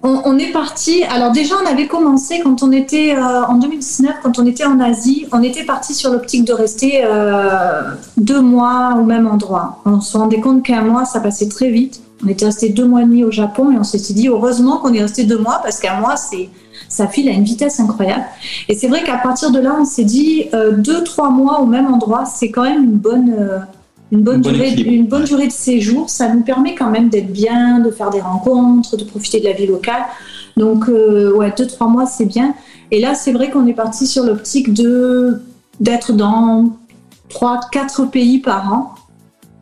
On, 0.08 0.38
est 0.38 0.52
parti. 0.52 1.04
Alors 1.06 1.32
déjà, 1.32 1.56
on 1.64 1.66
avait 1.66 1.88
commencé 1.88 2.40
quand 2.44 2.62
on 2.62 2.72
était 2.72 3.16
euh, 3.16 3.44
en 3.46 3.56
2019, 3.56 4.18
quand 4.22 4.38
on 4.38 4.46
était 4.46 4.64
en 4.64 4.80
Asie, 4.80 5.26
on 5.32 5.42
était 5.42 5.64
parti 5.64 5.96
sur 5.96 6.12
l'optique 6.12 6.46
de 6.46 6.54
rester 6.54 7.02
euh, 7.04 7.82
deux 8.16 8.40
mois 8.40 8.98
au 9.00 9.04
même 9.04 9.26
endroit. 9.26 9.82
On 9.84 10.02
se 10.02 10.16
rendait 10.16 10.40
compte 10.40 10.64
qu'un 10.64 10.84
mois, 10.84 11.06
ça 11.06 11.22
passait 11.22 11.50
très 11.50 11.72
vite. 11.72 12.02
On 12.24 12.28
était 12.28 12.46
resté 12.46 12.70
deux 12.70 12.86
mois 12.86 13.02
et 13.02 13.06
demi 13.06 13.24
au 13.24 13.32
Japon 13.32 13.72
et 13.72 13.78
on 13.78 13.84
s'était 13.84 14.14
dit 14.14 14.30
heureusement 14.30 14.78
qu'on 14.78 14.94
est 14.94 15.02
resté 15.02 15.26
deux 15.26 15.38
mois 15.38 15.60
parce 15.64 15.80
qu'un 15.80 16.00
mois, 16.00 16.16
c'est 16.16 16.50
ça 16.88 17.08
file 17.08 17.30
à 17.30 17.32
une 17.32 17.44
vitesse 17.44 17.80
incroyable. 17.80 18.24
Et 18.70 18.76
c'est 18.76 18.88
vrai 18.88 19.04
qu'à 19.04 19.18
partir 19.18 19.52
de 19.52 19.60
là, 19.60 19.76
on 19.80 19.86
s'est 19.86 20.04
dit 20.04 20.46
euh, 20.54 20.72
deux, 20.72 21.04
trois 21.04 21.30
mois 21.30 21.62
au 21.62 21.66
même 21.66 21.88
endroit, 21.88 22.26
c'est 22.26 22.52
quand 22.52 22.64
même 22.64 22.84
une 22.84 22.98
bonne, 22.98 23.36
euh, 23.38 23.60
une 24.12 24.22
bonne, 24.22 24.42
durée, 24.42 24.72
une 24.74 25.08
bonne 25.08 25.24
durée 25.24 25.48
de 25.48 25.52
séjour. 25.52 26.10
Ça 26.10 26.34
nous 26.34 26.42
permet 26.42 26.76
quand 26.76 26.90
même 26.90 27.10
d'être 27.10 27.32
bien, 27.32 27.80
de 27.80 27.92
faire 27.92 28.10
des 28.10 28.22
rencontres, 28.22 28.98
de 28.98 29.04
profiter 29.04 29.40
de 29.40 29.46
la 29.46 29.54
vie 29.54 29.68
locale. 29.68 30.04
Donc, 30.58 30.88
euh, 30.88 31.34
ouais, 31.34 31.54
deux, 31.58 31.68
trois 31.68 31.88
mois, 31.88 32.06
c'est 32.06 32.26
bien. 32.26 32.54
Et 32.92 33.02
là, 33.02 33.16
c'est 33.16 33.34
vrai 33.34 33.50
qu'on 33.50 33.68
est 33.68 33.74
parti 33.74 34.08
sur 34.08 34.24
l'optique 34.24 34.74
de 34.74 35.42
d'être 35.82 36.14
dans 36.14 36.78
trois, 37.28 37.60
quatre 37.72 38.06
pays 38.06 38.40
par 38.40 38.74
an. 38.74 38.96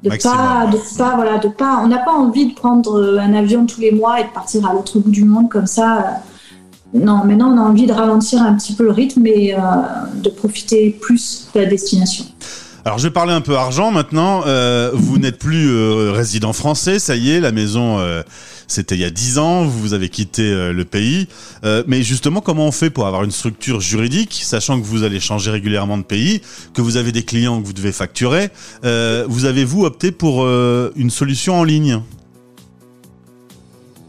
De 0.04 0.10
pas, 0.10 0.68
de 0.70 0.98
pas, 0.98 1.16
voilà, 1.16 1.38
de 1.38 1.48
pas, 1.48 1.80
on 1.82 1.88
n'a 1.88 2.00
pas 2.00 2.12
envie 2.12 2.48
de 2.48 2.54
prendre 2.54 3.18
un 3.20 3.34
avion 3.34 3.66
tous 3.66 3.80
les 3.80 3.92
mois 3.92 4.20
et 4.20 4.26
de 4.26 4.30
partir 4.30 4.68
à 4.68 4.74
l'autre 4.74 5.00
bout 5.00 5.10
du 5.10 5.24
monde 5.24 5.50
comme 5.50 5.66
ça 5.66 6.22
non, 6.94 7.24
maintenant 7.26 7.52
on 7.52 7.58
a 7.58 7.62
envie 7.62 7.88
de 7.88 7.92
ralentir 7.92 8.42
un 8.42 8.54
petit 8.54 8.74
peu 8.74 8.84
le 8.84 8.92
rythme 8.92 9.26
et 9.26 9.56
euh, 9.56 9.60
de 10.16 10.30
profiter 10.30 10.92
plus 11.02 11.48
de 11.54 11.62
la 11.62 11.66
destination. 11.66 12.26
Alors 12.86 12.98
je 12.98 13.04
vais 13.04 13.14
parler 13.14 13.32
un 13.32 13.42
peu 13.42 13.56
argent 13.56 13.92
maintenant. 13.92 14.44
Euh, 14.46 14.92
vous 14.94 15.18
n'êtes 15.18 15.40
plus 15.40 15.70
euh, 15.70 16.12
résident 16.12 16.52
français, 16.52 17.00
ça 17.00 17.16
y 17.16 17.32
est, 17.32 17.40
la 17.40 17.52
maison 17.52 18.00
c'était 18.68 18.96
il 18.96 19.02
y 19.02 19.06
a 19.06 19.10
10 19.10 19.38
ans, 19.38 19.66
vous 19.66 19.94
avez 19.94 20.10
quitté 20.10 20.44
le 20.52 20.86
pays. 20.86 21.28
mais 21.86 22.02
justement, 22.02 22.42
comment 22.42 22.66
on 22.68 22.72
fait 22.72 22.90
pour 22.90 23.06
avoir 23.06 23.24
une 23.24 23.32
structure 23.32 23.82
juridique, 23.82 24.40
sachant 24.42 24.80
que 24.80 24.86
vous 24.86 25.04
allez 25.04 25.20
changer 25.20 25.52
régulièrement 25.52 25.98
de 25.98 26.04
pays, 26.04 26.42
que 26.74 26.82
vous 26.82 26.98
avez 26.98 27.12
des 27.12 27.24
clients 27.24 27.62
que 27.62 27.68
vous 27.68 27.74
devez 27.74 27.92
facturer 27.92 28.50
Vous 28.82 29.46
avez-vous 29.46 29.86
opté 29.86 30.12
pour 30.12 30.48
une 30.48 31.10
solution 31.10 31.60
en 31.60 31.64
ligne? 31.64 32.02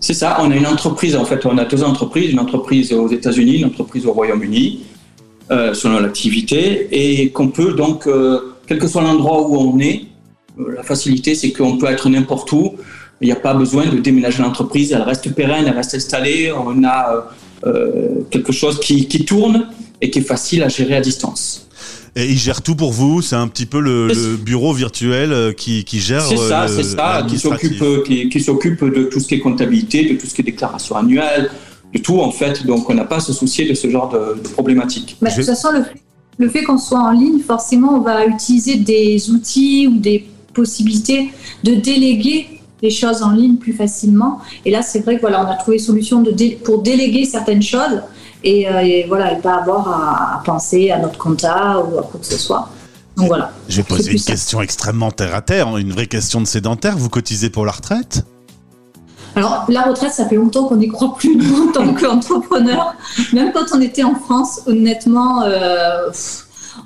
C'est 0.06 0.12
ça, 0.12 0.36
on 0.38 0.50
a 0.50 0.56
une 0.56 0.66
entreprise, 0.66 1.16
en 1.16 1.24
fait, 1.24 1.46
on 1.46 1.56
a 1.56 1.64
deux 1.64 1.82
entreprises, 1.82 2.30
une 2.30 2.38
entreprise 2.38 2.92
aux 2.92 3.08
États-Unis, 3.08 3.60
une 3.60 3.64
entreprise 3.64 4.04
au 4.04 4.12
Royaume-Uni, 4.12 4.80
euh, 5.50 5.72
selon 5.72 5.98
l'activité, 5.98 6.88
et 6.92 7.30
qu'on 7.30 7.48
peut 7.48 7.72
donc, 7.72 8.06
euh, 8.06 8.53
quel 8.66 8.78
que 8.78 8.86
soit 8.86 9.02
l'endroit 9.02 9.48
où 9.48 9.56
on 9.56 9.78
est, 9.78 10.02
euh, 10.58 10.74
la 10.76 10.82
facilité, 10.82 11.34
c'est 11.34 11.52
qu'on 11.52 11.78
peut 11.78 11.86
être 11.86 12.08
n'importe 12.08 12.50
où. 12.52 12.74
Il 13.20 13.26
n'y 13.26 13.32
a 13.32 13.36
pas 13.36 13.54
besoin 13.54 13.86
de 13.86 13.98
déménager 13.98 14.42
l'entreprise, 14.42 14.92
elle 14.92 15.02
reste 15.02 15.32
pérenne, 15.34 15.66
elle 15.66 15.74
reste 15.74 15.94
installée. 15.94 16.52
On 16.52 16.84
a 16.84 17.30
quelque 18.30 18.52
chose 18.52 18.78
qui, 18.78 19.08
qui 19.08 19.24
tourne 19.24 19.68
et 20.02 20.10
qui 20.10 20.18
est 20.18 20.22
facile 20.22 20.62
à 20.62 20.68
gérer 20.68 20.96
à 20.96 21.00
distance. 21.00 21.64
Et 22.16 22.30
il 22.30 22.38
gère 22.38 22.62
tout 22.62 22.76
pour 22.76 22.92
vous. 22.92 23.22
C'est 23.22 23.36
un 23.36 23.48
petit 23.48 23.66
peu 23.66 23.80
le, 23.80 24.36
bureau 24.36 24.72
virtuel 24.72 25.32
euh, 25.32 25.52
qui, 25.52 25.84
qui 25.84 25.98
gère. 25.98 26.22
C'est 26.22 26.36
ça, 26.36 26.68
c'est 26.68 26.84
ça, 26.84 27.24
qui 27.28 27.38
s'occupe, 27.38 27.82
euh, 27.82 28.02
qui, 28.04 28.28
qui 28.28 28.40
s'occupe 28.40 28.84
de 28.84 29.04
tout 29.04 29.18
ce 29.18 29.26
qui 29.26 29.34
est 29.34 29.40
comptabilité, 29.40 30.04
de 30.04 30.20
tout 30.20 30.26
ce 30.26 30.34
qui 30.34 30.42
est 30.42 30.44
déclaration 30.44 30.96
annuelle, 30.96 31.50
de 31.92 31.98
tout 31.98 32.20
en 32.20 32.30
fait. 32.30 32.64
Donc 32.66 32.88
on 32.88 32.94
n'a 32.94 33.04
pas 33.04 33.16
à 33.16 33.20
se 33.20 33.32
soucier 33.32 33.68
de 33.68 33.74
ce 33.74 33.90
genre 33.90 34.08
de, 34.10 34.40
de 34.40 34.48
problématique. 34.48 35.16
Mais 35.20 35.30
de 35.30 35.34
toute 35.34 35.46
façon, 35.46 35.72
le 35.72 35.84
le 36.38 36.48
fait 36.48 36.62
qu'on 36.62 36.78
soit 36.78 37.00
en 37.00 37.10
ligne, 37.10 37.40
forcément, 37.40 37.94
on 37.94 38.00
va 38.00 38.26
utiliser 38.26 38.76
des 38.76 39.30
outils 39.30 39.86
ou 39.86 39.98
des 39.98 40.26
possibilités 40.52 41.32
de 41.62 41.74
déléguer 41.74 42.60
les 42.82 42.90
choses 42.90 43.22
en 43.22 43.30
ligne 43.30 43.56
plus 43.56 43.72
facilement. 43.72 44.40
Et 44.64 44.70
là, 44.70 44.82
c'est 44.82 45.00
vrai 45.00 45.16
que 45.16 45.20
voilà, 45.22 45.44
on 45.44 45.50
a 45.50 45.54
trouvé 45.54 45.78
solution 45.78 46.20
de 46.20 46.32
pour 46.64 46.82
déléguer 46.82 47.24
certaines 47.24 47.62
choses 47.62 48.02
et, 48.42 48.68
euh, 48.68 49.04
voilà, 49.08 49.32
et 49.32 49.40
pas 49.40 49.54
avoir 49.54 49.88
à, 49.88 50.42
penser 50.44 50.90
à 50.90 50.98
notre 50.98 51.18
compta 51.18 51.78
ou 51.78 51.98
à 51.98 52.02
quoi 52.02 52.20
que 52.20 52.26
ce 52.26 52.36
soit. 52.36 52.68
Donc 53.16 53.28
voilà. 53.28 53.52
Je 53.68 53.76
vais 53.76 53.82
poser 53.84 54.12
une 54.12 54.20
question 54.20 54.60
extrêmement 54.60 55.10
terre 55.12 55.34
à 55.34 55.40
terre, 55.40 55.76
une 55.76 55.92
vraie 55.92 56.08
question 56.08 56.40
de 56.40 56.46
sédentaire. 56.46 56.96
Vous 56.98 57.08
cotisez 57.08 57.48
pour 57.48 57.64
la 57.64 57.72
retraite? 57.72 58.26
Alors, 59.36 59.64
la 59.68 59.82
retraite, 59.82 60.12
ça 60.12 60.26
fait 60.26 60.36
longtemps 60.36 60.64
qu'on 60.64 60.76
n'y 60.76 60.88
croit 60.88 61.14
plus, 61.16 61.36
nous, 61.36 61.68
en 61.68 61.72
tant 61.72 61.92
qu'entrepreneur. 61.94 62.94
Même 63.32 63.52
quand 63.52 63.66
on 63.74 63.80
était 63.80 64.04
en 64.04 64.14
France, 64.14 64.60
honnêtement, 64.66 65.42
euh, 65.42 66.10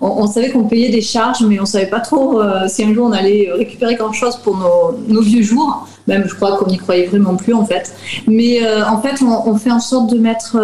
on, 0.01 0.27
savait 0.27 0.51
qu'on 0.51 0.65
payait 0.65 0.91
des 0.91 1.03
charges, 1.03 1.43
mais 1.43 1.61
on 1.61 1.67
savait 1.67 1.87
pas 1.87 2.01
trop 2.01 2.41
euh, 2.41 2.67
si 2.69 2.85
un 2.85 2.95
jour 2.95 3.07
on 3.07 3.13
allait 3.13 3.51
récupérer 3.53 3.97
grand 3.97 4.13
chose 4.13 4.37
pour 4.37 4.57
nos, 4.57 5.21
vieux 5.21 5.43
jours. 5.43 5.87
Même, 6.07 6.25
je 6.27 6.35
crois 6.35 6.57
qu'on 6.57 6.71
n'y 6.71 6.79
croyait 6.79 7.07
vraiment 7.07 7.37
plus, 7.37 7.53
en 7.53 7.67
fait. 7.67 7.95
Mais 8.27 8.65
euh, 8.65 8.87
en 8.87 9.03
fait, 9.03 9.23
on, 9.23 9.57
fait 9.57 9.71
en 9.71 9.81
sorte 9.81 10.11
de 10.11 10.19
mettre, 10.19 10.59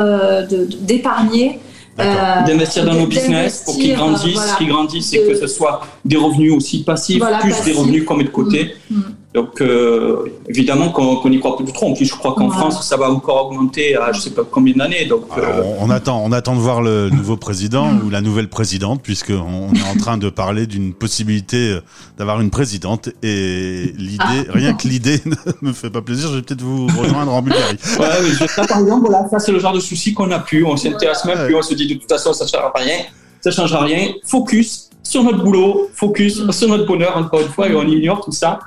d'épargner. 0.80 1.60
d'investir 1.98 2.86
dans 2.86 2.94
nos 2.94 3.06
business 3.06 3.62
pour 3.66 3.74
qu'ils 3.74 3.94
grandissent, 3.94 4.54
qu'ils 4.56 4.68
grandissent 4.68 5.12
et 5.12 5.18
que 5.18 5.34
ce 5.34 5.46
soit 5.46 5.82
des 6.04 6.16
revenus 6.16 6.54
aussi 6.54 6.82
passifs, 6.82 7.22
plus 7.40 7.54
des 7.64 7.72
revenus 7.72 8.06
qu'on 8.06 8.16
met 8.16 8.24
de 8.24 8.30
côté. 8.30 8.74
Mm, 8.90 8.96
mm. 8.96 9.14
Donc, 9.34 9.60
euh, 9.60 10.30
évidemment 10.48 10.90
qu'on 10.90 11.28
n'y 11.28 11.40
croit 11.40 11.56
plus 11.56 11.66
trop. 11.72 11.90
En 11.90 11.94
plus, 11.94 12.04
je 12.04 12.14
crois 12.14 12.34
qu'en 12.34 12.50
France, 12.50 12.86
ça 12.86 12.96
va 12.96 13.10
encore 13.10 13.46
augmenter 13.46 13.96
à 13.96 14.12
je 14.12 14.18
ne 14.18 14.22
sais 14.22 14.30
pas 14.30 14.42
combien 14.48 14.74
d'années. 14.74 15.06
Donc, 15.06 15.24
euh, 15.36 15.60
on, 15.80 15.90
attend, 15.90 16.22
on 16.24 16.30
attend 16.30 16.54
de 16.54 16.60
voir 16.60 16.82
le 16.82 17.10
nouveau 17.12 17.36
président 17.36 17.88
ou 18.04 18.10
la 18.10 18.20
nouvelle 18.20 18.48
présidente, 18.48 19.02
puisqu'on 19.02 19.72
est 19.74 19.82
en 19.92 19.98
train 19.98 20.18
de 20.18 20.30
parler 20.30 20.68
d'une 20.68 20.94
possibilité 20.94 21.72
euh, 21.72 21.80
d'avoir 22.16 22.40
une 22.40 22.50
présidente. 22.50 23.08
Et 23.24 23.92
l'idée, 23.98 24.46
ah. 24.48 24.52
rien 24.52 24.72
que 24.74 24.86
l'idée 24.86 25.20
ne 25.26 25.68
me 25.68 25.72
fait 25.72 25.90
pas 25.90 26.00
plaisir. 26.00 26.28
Je 26.28 26.36
vais 26.36 26.42
peut-être 26.42 26.62
vous 26.62 26.86
rejoindre 26.86 27.34
en 27.34 27.42
Bulgarie. 27.42 27.76
Ouais, 27.98 28.08
mais 28.22 28.46
ça, 28.46 28.64
par 28.66 28.80
exemple, 28.80 29.08
voilà, 29.08 29.28
ça, 29.30 29.40
c'est 29.40 29.52
le 29.52 29.58
genre 29.58 29.72
de 29.72 29.80
souci 29.80 30.14
qu'on 30.14 30.30
a 30.30 30.38
plus. 30.38 30.64
On 30.64 30.76
s'intéresse 30.76 31.24
même 31.24 31.44
plus. 31.44 31.56
On 31.56 31.62
se 31.62 31.74
dit 31.74 31.88
de 31.88 31.94
toute 31.94 32.08
façon, 32.08 32.32
ça 32.32 32.44
ne 32.44 32.50
changera 32.50 32.72
rien. 32.76 32.98
Ça 33.40 33.50
ne 33.50 33.54
changera 33.54 33.80
rien. 33.80 34.12
Focus 34.24 34.90
sur 35.02 35.24
notre 35.24 35.42
boulot, 35.42 35.90
focus 35.92 36.48
sur 36.50 36.68
notre 36.68 36.86
bonheur, 36.86 37.16
encore 37.16 37.40
une 37.40 37.48
fois, 37.48 37.68
et 37.68 37.74
on 37.74 37.86
ignore 37.86 38.24
tout 38.24 38.32
ça. 38.32 38.60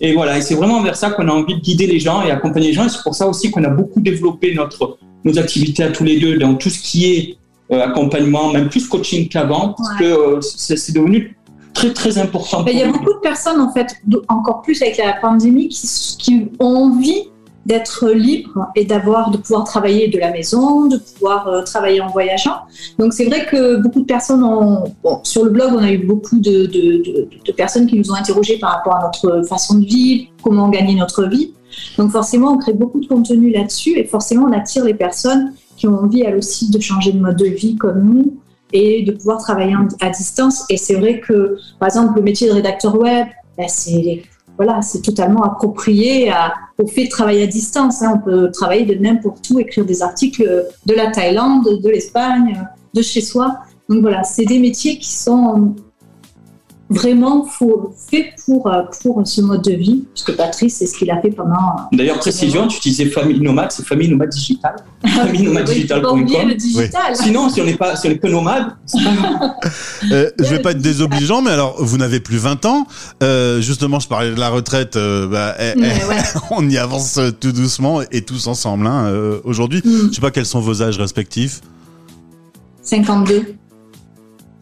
Et 0.00 0.14
voilà, 0.14 0.38
et 0.38 0.40
c'est 0.40 0.54
vraiment 0.54 0.82
vers 0.82 0.96
ça 0.96 1.10
qu'on 1.10 1.28
a 1.28 1.32
envie 1.32 1.54
de 1.56 1.60
guider 1.60 1.86
les 1.86 1.98
gens 1.98 2.22
et 2.22 2.30
accompagner 2.30 2.68
les 2.68 2.72
gens. 2.72 2.86
Et 2.86 2.88
c'est 2.88 3.02
pour 3.02 3.14
ça 3.14 3.26
aussi 3.26 3.50
qu'on 3.50 3.64
a 3.64 3.68
beaucoup 3.68 4.00
développé 4.00 4.54
notre, 4.54 4.98
nos 5.24 5.38
activités 5.38 5.82
à 5.82 5.90
tous 5.90 6.04
les 6.04 6.18
deux 6.18 6.38
dans 6.38 6.54
tout 6.54 6.70
ce 6.70 6.80
qui 6.80 7.12
est 7.12 7.38
euh, 7.72 7.84
accompagnement, 7.84 8.52
même 8.52 8.68
plus 8.68 8.88
coaching 8.88 9.28
qu'avant, 9.28 9.74
parce 9.74 9.98
que 9.98 10.04
euh, 10.04 10.40
c'est 10.40 10.94
devenu 10.94 11.36
très 11.74 11.92
très 11.92 12.18
important. 12.18 12.64
Il 12.66 12.78
y 12.78 12.82
a 12.82 12.90
beaucoup 12.90 13.12
de 13.12 13.20
personnes 13.20 13.60
en 13.60 13.72
fait, 13.72 13.94
encore 14.28 14.62
plus 14.62 14.80
avec 14.82 14.96
la 14.96 15.12
pandémie, 15.12 15.68
qui, 15.68 16.16
qui 16.18 16.48
ont 16.58 16.66
envie 16.66 17.28
d'être 17.70 18.10
libre 18.10 18.66
et 18.74 18.84
d'avoir 18.84 19.30
de 19.30 19.36
pouvoir 19.36 19.62
travailler 19.62 20.08
de 20.08 20.18
la 20.18 20.32
maison, 20.32 20.88
de 20.88 20.96
pouvoir 20.96 21.46
euh, 21.46 21.62
travailler 21.62 22.00
en 22.00 22.08
voyageant. 22.08 22.62
Donc 22.98 23.12
c'est 23.12 23.26
vrai 23.26 23.46
que 23.46 23.76
beaucoup 23.76 24.00
de 24.00 24.06
personnes 24.06 24.42
ont 24.42 24.92
sur 25.22 25.44
le 25.44 25.50
blog 25.50 25.70
on 25.74 25.78
a 25.78 25.92
eu 25.92 25.98
beaucoup 25.98 26.40
de, 26.40 26.66
de, 26.66 27.52
personnes 27.52 27.86
qui 27.86 27.96
nous 27.96 28.10
ont 28.10 28.14
interrogés 28.14 28.58
par 28.58 28.70
rapport 28.72 28.96
à 28.96 29.02
notre 29.04 29.46
façon 29.48 29.78
de 29.78 29.84
vivre, 29.84 30.30
comment 30.42 30.68
gagner 30.68 30.96
notre 30.96 31.26
vie. 31.26 31.54
Donc 31.96 32.10
forcément 32.10 32.54
on 32.54 32.58
crée 32.58 32.72
beaucoup 32.72 32.98
de 32.98 33.06
contenu 33.06 33.50
là-dessus 33.50 33.96
et 33.96 34.04
forcément 34.04 34.46
on 34.48 34.52
attire 34.52 34.84
les 34.84 34.94
personnes 34.94 35.52
qui 35.76 35.86
ont 35.86 35.96
envie 35.96 36.22
elles 36.22 36.36
aussi 36.36 36.70
de 36.70 36.80
changer 36.80 37.12
de 37.12 37.20
mode 37.20 37.36
de 37.36 37.46
vie 37.46 37.76
comme 37.76 38.02
nous 38.02 38.36
et 38.72 39.04
de 39.04 39.12
pouvoir 39.12 39.38
travailler 39.38 39.76
à 40.00 40.10
distance. 40.10 40.64
Et 40.70 40.76
c'est 40.76 40.96
vrai 40.96 41.20
que 41.20 41.56
par 41.78 41.86
exemple 41.86 42.16
le 42.16 42.22
métier 42.22 42.48
de 42.48 42.54
rédacteur 42.54 42.96
web, 42.98 43.28
ben, 43.56 43.68
c'est 43.68 44.22
voilà, 44.62 44.82
c'est 44.82 45.00
totalement 45.00 45.42
approprié 45.42 46.30
au 46.76 46.86
fait 46.86 47.04
de 47.04 47.08
travailler 47.08 47.44
à 47.44 47.46
distance. 47.46 48.02
Hein. 48.02 48.12
On 48.16 48.18
peut 48.18 48.50
travailler 48.50 48.84
de 48.84 48.94
n'importe 49.02 49.48
où, 49.48 49.58
écrire 49.58 49.86
des 49.86 50.02
articles 50.02 50.66
de 50.84 50.94
la 50.94 51.10
Thaïlande, 51.10 51.80
de 51.82 51.88
l'Espagne, 51.88 52.62
de 52.92 53.00
chez 53.00 53.22
soi. 53.22 53.60
Donc 53.88 54.02
voilà, 54.02 54.22
c'est 54.22 54.44
des 54.44 54.58
métiers 54.58 54.98
qui 54.98 55.16
sont 55.16 55.74
vraiment 56.90 57.46
fait 57.46 58.34
pour, 58.44 58.66
euh, 58.66 58.82
pour 59.00 59.22
ce 59.24 59.40
mode 59.40 59.62
de 59.62 59.72
vie, 59.72 60.04
puisque 60.12 60.36
Patrice, 60.36 60.76
c'est 60.78 60.86
ce 60.86 60.98
qu'il 60.98 61.10
a 61.10 61.20
fait 61.22 61.30
pendant. 61.30 61.52
Euh, 61.52 61.96
D'ailleurs, 61.96 62.18
précision, 62.18 62.66
tu 62.66 62.80
disais 62.80 63.06
famille 63.06 63.40
nomade, 63.40 63.70
c'est 63.70 63.86
famille 63.86 64.08
nomade 64.08 64.30
digitale. 64.30 64.74
famille 65.06 65.42
nomade 65.44 65.64
digitale.com. 65.66 66.26
Sinon, 67.14 67.48
si 67.48 67.60
on 67.60 67.64
n'est 67.64 67.76
pas, 67.76 67.94
si 67.94 68.08
on 68.08 68.10
est 68.10 68.16
peu 68.16 68.28
nomade, 68.28 68.74
euh, 70.12 70.30
je 70.38 70.44
vais 70.46 70.58
pas 70.58 70.72
être 70.72 70.82
désobligeant, 70.82 71.42
mais 71.42 71.52
alors, 71.52 71.76
vous 71.78 71.96
n'avez 71.96 72.18
plus 72.18 72.38
20 72.38 72.64
ans. 72.66 72.86
Euh, 73.22 73.60
justement, 73.60 74.00
je 74.00 74.08
parlais 74.08 74.32
de 74.32 74.40
la 74.40 74.48
retraite. 74.48 74.94
bah, 74.96 75.54
eh, 75.60 75.74
eh, 75.76 76.18
on 76.50 76.68
y 76.68 76.76
avance 76.76 77.20
tout 77.40 77.52
doucement 77.52 78.00
et 78.10 78.22
tous 78.22 78.48
ensemble 78.48 78.88
hein, 78.88 79.12
aujourd'hui. 79.44 79.80
Mm. 79.84 80.08
Je 80.08 80.14
sais 80.16 80.20
pas 80.20 80.32
quels 80.32 80.46
sont 80.46 80.60
vos 80.60 80.82
âges 80.82 80.98
respectifs. 80.98 81.60
52. 82.82 83.54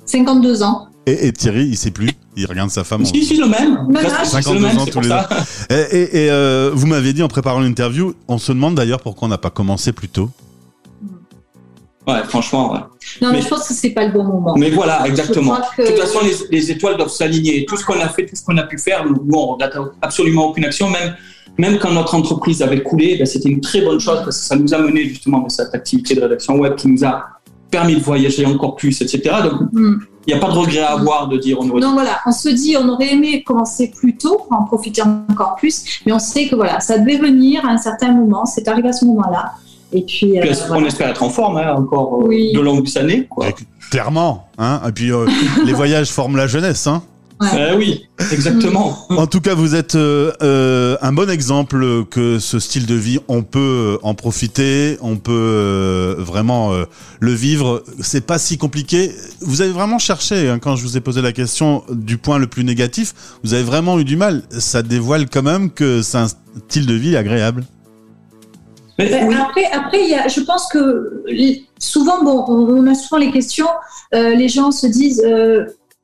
52 0.04 0.62
ans. 0.62 0.88
Et, 1.08 1.32
Thierry, 1.32 1.66
il 1.66 1.76
sait 1.76 1.90
plus. 1.90 2.10
Il 2.36 2.46
regarde 2.46 2.70
sa 2.70 2.84
femme. 2.84 3.04
Si, 3.04 3.24
si, 3.24 3.36
le 3.36 3.46
même. 3.46 3.88
52 4.24 4.66
ans 4.66 4.86
tous 4.86 5.00
les 5.00 5.08
deux. 5.08 5.14
Et, 5.70 6.30
euh, 6.30 6.70
vous 6.72 6.86
m'avez 6.86 7.12
dit 7.12 7.22
en 7.22 7.28
préparant 7.28 7.60
l'interview, 7.60 8.14
on 8.28 8.38
se 8.38 8.52
demande 8.52 8.74
d'ailleurs 8.74 9.00
pourquoi 9.00 9.26
on 9.26 9.30
n'a 9.30 9.38
pas 9.38 9.50
commencé 9.50 9.92
plus 9.92 10.08
tôt. 10.08 10.30
Ouais, 12.06 12.24
franchement, 12.24 12.72
ouais. 12.72 12.78
Non, 13.20 13.32
mais, 13.32 13.42
je 13.42 13.48
pense 13.48 13.68
que 13.68 13.74
c'est 13.74 13.90
pas 13.90 14.06
le 14.06 14.12
bon 14.12 14.24
moment. 14.24 14.54
Mais 14.56 14.70
voilà, 14.70 15.06
exactement. 15.06 15.58
De 15.76 15.86
toute 15.86 15.98
façon, 15.98 16.20
les, 16.50 16.70
étoiles 16.70 16.96
doivent 16.96 17.10
s'aligner. 17.10 17.66
Tout 17.66 17.76
ce 17.76 17.84
qu'on 17.84 18.00
a 18.00 18.08
fait, 18.08 18.24
tout 18.24 18.34
ce 18.34 18.42
qu'on 18.42 18.56
a 18.56 18.62
pu 18.62 18.78
faire, 18.78 19.04
bon, 19.04 19.54
on 19.54 19.56
n'a 19.58 19.70
absolument 20.00 20.46
aucune 20.46 20.64
action. 20.64 20.88
Même, 20.88 21.14
même 21.58 21.78
quand 21.78 21.92
notre 21.92 22.14
entreprise 22.14 22.62
avait 22.62 22.82
coulé, 22.82 23.16
ben, 23.18 23.26
c'était 23.26 23.50
une 23.50 23.60
très 23.60 23.82
bonne 23.82 24.00
chose 24.00 24.20
parce 24.24 24.38
que 24.38 24.44
ça 24.44 24.56
nous 24.56 24.72
a 24.72 24.78
mené 24.78 25.04
justement 25.04 25.44
à 25.44 25.48
cette 25.50 25.74
activité 25.74 26.14
de 26.14 26.22
rédaction 26.22 26.56
web 26.56 26.76
qui 26.76 26.88
nous 26.88 27.04
a 27.04 27.37
permis 27.70 27.96
de 27.96 28.00
voyager 28.00 28.46
encore 28.46 28.76
plus, 28.76 29.00
etc. 29.00 29.36
Donc, 29.42 29.72
mm. 29.72 30.00
il 30.26 30.34
n'y 30.34 30.38
a 30.38 30.44
pas 30.44 30.52
de 30.52 30.58
regret 30.58 30.80
à 30.80 30.92
avoir 30.92 31.28
de 31.28 31.36
dire 31.36 31.58
on 31.60 31.68
aurait... 31.68 31.80
Non, 31.80 31.92
voilà, 31.92 32.20
on 32.26 32.32
se 32.32 32.48
dit 32.48 32.76
on 32.78 32.88
aurait 32.88 33.12
aimé 33.12 33.42
commencer 33.42 33.90
plus 33.90 34.16
tôt 34.16 34.36
pour 34.48 34.58
en 34.58 34.64
profiter 34.64 35.02
encore 35.02 35.56
plus, 35.56 36.00
mais 36.06 36.12
on 36.12 36.18
sait 36.18 36.48
que 36.48 36.54
voilà, 36.54 36.80
ça 36.80 36.98
devait 36.98 37.18
venir 37.18 37.64
à 37.66 37.70
un 37.70 37.78
certain 37.78 38.12
moment, 38.12 38.46
c'est 38.46 38.68
arrivé 38.68 38.88
à 38.88 38.92
ce 38.92 39.04
moment-là. 39.04 39.52
Et 39.90 40.02
puis, 40.02 40.38
euh, 40.38 40.44
on 40.70 40.84
espère 40.84 41.08
être 41.08 41.22
en 41.22 41.30
forme 41.30 41.56
hein, 41.56 41.74
encore 41.74 42.22
euh, 42.22 42.28
de 42.28 42.60
longues 42.60 42.88
années. 42.96 43.26
Quoi. 43.26 43.46
clairement, 43.90 44.48
hein. 44.58 44.82
Et 44.86 44.92
puis 44.92 45.10
euh, 45.10 45.26
les 45.64 45.72
voyages 45.72 46.10
forment 46.10 46.36
la 46.36 46.46
jeunesse, 46.46 46.86
hein. 46.86 47.02
Euh, 47.42 47.76
oui, 47.76 48.08
exactement. 48.32 49.06
en 49.10 49.26
tout 49.26 49.40
cas, 49.40 49.54
vous 49.54 49.74
êtes 49.74 49.94
euh, 49.94 50.32
euh, 50.42 50.96
un 51.02 51.12
bon 51.12 51.30
exemple 51.30 52.04
que 52.10 52.38
ce 52.38 52.58
style 52.58 52.86
de 52.86 52.94
vie, 52.94 53.20
on 53.28 53.42
peut 53.42 53.98
en 54.02 54.14
profiter, 54.14 54.98
on 55.00 55.16
peut 55.16 56.16
vraiment 56.18 56.72
le 57.20 57.32
vivre. 57.32 57.84
C'est 58.00 58.26
pas 58.26 58.38
si 58.38 58.58
compliqué. 58.58 59.12
Vous 59.40 59.60
avez 59.60 59.70
vraiment 59.70 59.98
cherché, 59.98 60.48
hein, 60.48 60.58
quand 60.58 60.76
je 60.76 60.82
vous 60.82 60.96
ai 60.96 61.00
posé 61.00 61.22
la 61.22 61.32
question 61.32 61.84
du 61.90 62.18
point 62.18 62.38
le 62.38 62.48
plus 62.48 62.64
négatif, 62.64 63.14
vous 63.44 63.54
avez 63.54 63.62
vraiment 63.62 63.98
eu 63.98 64.04
du 64.04 64.16
mal. 64.16 64.42
Ça 64.50 64.82
dévoile 64.82 65.28
quand 65.30 65.42
même 65.42 65.70
que 65.70 66.02
c'est 66.02 66.18
un 66.18 66.28
style 66.66 66.86
de 66.86 66.94
vie 66.94 67.16
agréable. 67.16 67.64
Après, 68.98 69.64
après 69.72 70.08
y 70.08 70.14
a, 70.14 70.26
je 70.26 70.40
pense 70.40 70.66
que 70.72 71.22
souvent, 71.78 72.24
bon, 72.24 72.44
on 72.48 72.84
a 72.88 72.94
souvent 72.96 73.18
les 73.18 73.30
questions, 73.30 73.68
les 74.12 74.48
gens 74.48 74.72
se 74.72 74.88
disent 74.88 75.22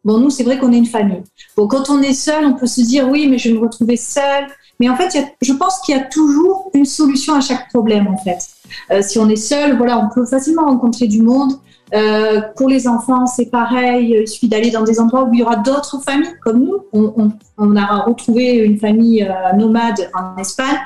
Bon, 0.04 0.18
nous, 0.18 0.30
c'est 0.30 0.44
vrai 0.44 0.58
qu'on 0.58 0.73
est 0.73 0.78
une 0.78 0.87
famille. 0.87 1.23
Bon, 1.56 1.66
quand 1.66 1.88
on 1.88 2.02
est 2.02 2.12
seul, 2.12 2.44
on 2.44 2.54
peut 2.54 2.66
se 2.66 2.82
dire 2.82 3.08
oui, 3.08 3.26
mais 3.26 3.38
je 3.38 3.49
vais 3.49 3.54
me 3.54 3.61
retrouver 3.61 3.96
seul. 3.96 4.46
Mais 4.80 4.88
en 4.88 4.96
fait, 4.96 5.16
je 5.40 5.52
pense 5.52 5.80
qu'il 5.80 5.96
y 5.96 5.99
a 5.99 6.02
toujours 6.02 6.70
une 6.75 6.84
solution 6.84 7.34
à 7.34 7.40
chaque 7.40 7.68
problème, 7.70 8.08
en 8.08 8.16
fait. 8.16 8.38
Euh, 8.90 9.02
si 9.02 9.18
on 9.18 9.28
est 9.28 9.37
seul, 9.37 9.76
voilà, 9.76 9.99
on 9.99 10.12
peut 10.12 10.26
facilement 10.26 10.66
rencontrer 10.66 11.06
du 11.06 11.23
monde. 11.23 11.52
Euh, 11.94 12.40
pour 12.56 12.68
les 12.68 12.88
enfants, 12.88 13.26
c'est 13.26 13.50
pareil. 13.50 14.16
Il 14.20 14.28
suffit 14.28 14.48
d'aller 14.48 14.70
dans 14.70 14.82
des 14.82 14.98
endroits 14.98 15.24
où 15.24 15.30
il 15.32 15.40
y 15.40 15.42
aura 15.42 15.56
d'autres 15.56 16.02
familles 16.02 16.34
comme 16.42 16.64
nous. 16.64 16.78
On, 16.92 17.30
on, 17.56 17.76
a 17.76 18.02
retrouvé 18.02 18.56
une 18.56 18.78
famille 18.78 19.22
euh, 19.22 19.56
nomade 19.56 20.10
en 20.12 20.36
Espagne 20.40 20.78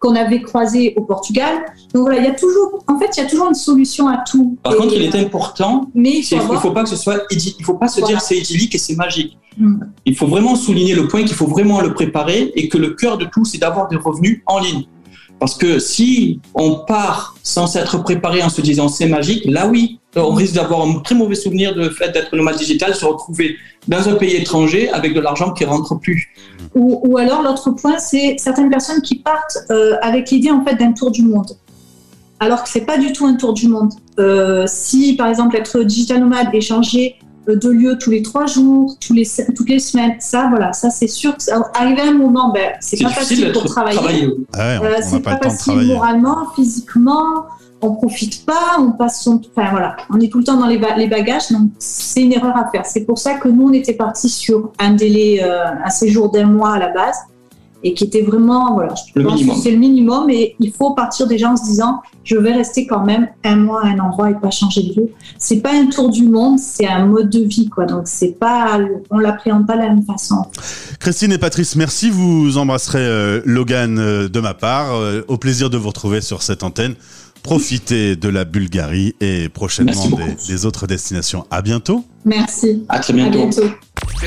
qu'on 0.00 0.16
avait 0.16 0.42
croisée 0.42 0.94
au 0.96 1.02
Portugal. 1.02 1.54
Donc 1.94 2.02
voilà, 2.02 2.18
il 2.18 2.24
y 2.24 2.28
a 2.28 2.34
toujours, 2.34 2.82
en 2.88 2.98
fait, 2.98 3.10
il 3.16 3.22
y 3.22 3.26
a 3.26 3.28
toujours 3.28 3.48
une 3.48 3.54
solution 3.54 4.08
à 4.08 4.24
tout. 4.28 4.58
Par 4.62 4.76
contre, 4.76 4.94
il 4.94 5.02
est 5.02 5.14
important. 5.14 5.88
Mais 5.94 6.18
il 6.18 6.24
faut, 6.24 6.56
faut 6.56 6.72
pas 6.72 6.82
que 6.82 6.88
ce 6.88 6.96
soit, 6.96 7.22
il 7.30 7.64
faut 7.64 7.74
pas 7.74 7.88
se 7.88 8.04
dire 8.04 8.20
c'est 8.20 8.38
idyllique 8.38 8.74
et 8.74 8.78
c'est 8.78 8.96
magique. 8.96 9.38
Hmm. 9.58 9.78
Il 10.04 10.16
faut 10.16 10.26
vraiment 10.26 10.56
souligner 10.56 10.94
le 10.94 11.06
point 11.06 11.22
qu'il 11.22 11.34
faut 11.34 11.46
vraiment 11.46 11.80
le 11.80 11.94
préparer 11.94 12.52
et 12.56 12.68
que 12.68 12.76
le 12.76 12.90
cœur 12.90 13.18
de 13.18 13.24
tout, 13.24 13.44
c'est 13.44 13.58
d'avoir 13.58 13.88
des 13.88 13.96
revenus 13.96 14.42
en 14.46 14.58
ligne. 14.58 14.84
Parce 15.38 15.54
que 15.54 15.78
si 15.78 16.40
on 16.54 16.76
part 16.86 17.36
sans 17.42 17.66
s'être 17.66 18.02
préparé 18.02 18.42
en 18.42 18.48
se 18.48 18.60
disant 18.60 18.88
c'est 18.88 19.06
magique, 19.06 19.44
là 19.44 19.68
oui, 19.68 20.00
on 20.16 20.34
risque 20.34 20.54
d'avoir 20.54 20.86
un 20.86 21.00
très 21.00 21.14
mauvais 21.14 21.34
souvenir 21.34 21.74
de 21.74 21.88
fait 21.88 22.10
d'être 22.10 22.34
nomade 22.34 22.56
digital, 22.56 22.94
se 22.94 23.04
retrouver 23.04 23.56
dans 23.88 24.08
un 24.08 24.14
pays 24.14 24.36
étranger 24.36 24.90
avec 24.90 25.14
de 25.14 25.20
l'argent 25.20 25.52
qui 25.52 25.64
rentre 25.64 25.94
plus. 25.96 26.28
Ou, 26.74 27.16
alors 27.18 27.42
l'autre 27.42 27.70
point, 27.70 27.98
c'est 27.98 28.36
certaines 28.38 28.70
personnes 28.70 29.00
qui 29.00 29.16
partent 29.16 29.58
euh, 29.70 29.96
avec 30.02 30.30
l'idée 30.30 30.50
en 30.50 30.64
fait 30.64 30.74
d'un 30.76 30.92
tour 30.92 31.10
du 31.10 31.22
monde, 31.22 31.56
alors 32.40 32.62
que 32.62 32.68
c'est 32.68 32.84
pas 32.84 32.98
du 32.98 33.12
tout 33.12 33.26
un 33.26 33.34
tour 33.34 33.52
du 33.52 33.68
monde. 33.68 33.92
Euh, 34.18 34.64
si 34.66 35.14
par 35.14 35.28
exemple 35.28 35.56
être 35.56 35.82
digital 35.82 36.20
nomade 36.20 36.48
et 36.54 36.60
changer 36.62 37.16
euh, 37.20 37.25
de 37.54 37.68
lieu 37.70 37.96
tous 37.98 38.10
les 38.10 38.22
trois 38.22 38.46
jours, 38.46 38.96
tous 39.00 39.12
les, 39.14 39.26
toutes 39.56 39.68
les 39.68 39.78
semaines. 39.78 40.14
Ça, 40.18 40.46
voilà, 40.50 40.72
ça 40.72 40.90
c'est 40.90 41.06
sûr. 41.06 41.36
Que 41.36 41.42
ça, 41.42 41.70
arrivé 41.74 42.00
à 42.02 42.06
un 42.08 42.14
moment, 42.14 42.50
ben, 42.52 42.72
c'est 42.80 42.96
pas 43.02 43.10
facile 43.10 43.52
pour 43.52 43.64
travailler. 43.64 43.98
Ouais, 44.26 44.34
on- 44.80 44.86
on 44.86 44.90
n'a 44.90 45.02
c'est 45.02 45.20
pas 45.20 45.38
facile 45.38 45.72
travailler. 45.72 45.94
moralement, 45.94 46.36
physiquement. 46.54 47.46
On 47.82 47.92
profite 47.94 48.46
pas, 48.46 48.78
on 48.80 48.92
passe 48.92 49.22
son, 49.22 49.38
enfin 49.54 49.68
voilà, 49.70 49.96
on 50.08 50.18
est 50.18 50.28
tout 50.32 50.38
le 50.38 50.44
temps 50.44 50.56
dans 50.56 50.66
les, 50.66 50.78
ba- 50.78 50.96
les 50.96 51.08
bagages, 51.08 51.52
donc 51.52 51.70
c'est 51.78 52.22
une 52.22 52.32
erreur 52.32 52.56
à 52.56 52.70
faire. 52.70 52.86
C'est 52.86 53.04
pour 53.04 53.18
ça 53.18 53.34
que 53.34 53.48
nous 53.48 53.68
on 53.68 53.72
était 53.74 53.92
parti 53.92 54.30
sur 54.30 54.72
un 54.78 54.94
délai, 54.94 55.42
euh, 55.44 55.66
un 55.84 55.90
séjour 55.90 56.30
d'un 56.30 56.46
mois 56.46 56.72
à 56.72 56.78
la 56.78 56.88
base, 56.88 57.16
et 57.86 57.94
qui 57.94 58.02
était 58.02 58.22
vraiment, 58.22 58.74
voilà, 58.74 58.94
je 58.96 59.20
Le 59.20 59.24
pense 59.24 59.40
que 59.40 59.54
c'est 59.54 59.70
le 59.70 59.78
minimum, 59.78 60.28
et 60.28 60.56
il 60.58 60.72
faut 60.72 60.92
partir 60.94 61.28
déjà 61.28 61.52
en 61.52 61.56
se 61.56 61.64
disant, 61.64 62.02
je 62.24 62.36
vais 62.36 62.52
rester 62.52 62.84
quand 62.84 63.04
même 63.04 63.28
un 63.44 63.56
mois 63.56 63.84
à 63.84 63.88
un 63.90 63.98
endroit 64.00 64.28
et 64.30 64.34
pas 64.34 64.50
changer 64.50 64.82
de 64.82 65.00
lieu. 65.00 65.08
C'est 65.38 65.60
pas 65.60 65.72
un 65.72 65.86
tour 65.86 66.10
du 66.10 66.24
monde, 66.24 66.58
c'est 66.58 66.88
un 66.88 67.06
mode 67.06 67.30
de 67.30 67.40
vie, 67.40 67.68
quoi. 67.68 67.86
Donc 67.86 68.02
c'est 68.06 68.38
pas, 68.38 68.80
on 69.10 69.18
l'appréhende 69.18 69.68
pas 69.68 69.74
de 69.74 69.82
la 69.82 69.88
même 69.90 70.04
façon. 70.04 70.44
Christine 70.98 71.30
et 71.30 71.38
Patrice, 71.38 71.76
merci. 71.76 72.10
Vous 72.10 72.58
embrasserez 72.58 72.98
euh, 72.98 73.40
Logan 73.44 73.98
euh, 73.98 74.28
de 74.28 74.40
ma 74.40 74.54
part. 74.54 74.96
Euh, 74.96 75.22
au 75.28 75.36
plaisir 75.36 75.70
de 75.70 75.76
vous 75.76 75.88
retrouver 75.88 76.20
sur 76.20 76.42
cette 76.42 76.64
antenne. 76.64 76.94
Profitez 77.44 78.16
de 78.16 78.28
la 78.28 78.44
Bulgarie 78.44 79.14
et 79.20 79.48
prochainement 79.48 80.08
des, 80.08 80.34
des 80.48 80.66
autres 80.66 80.88
destinations. 80.88 81.46
À 81.52 81.62
bientôt. 81.62 82.04
Merci. 82.24 82.84
À 82.88 82.98
très 82.98 83.12
À 83.12 83.28
bientôt. 83.28 83.62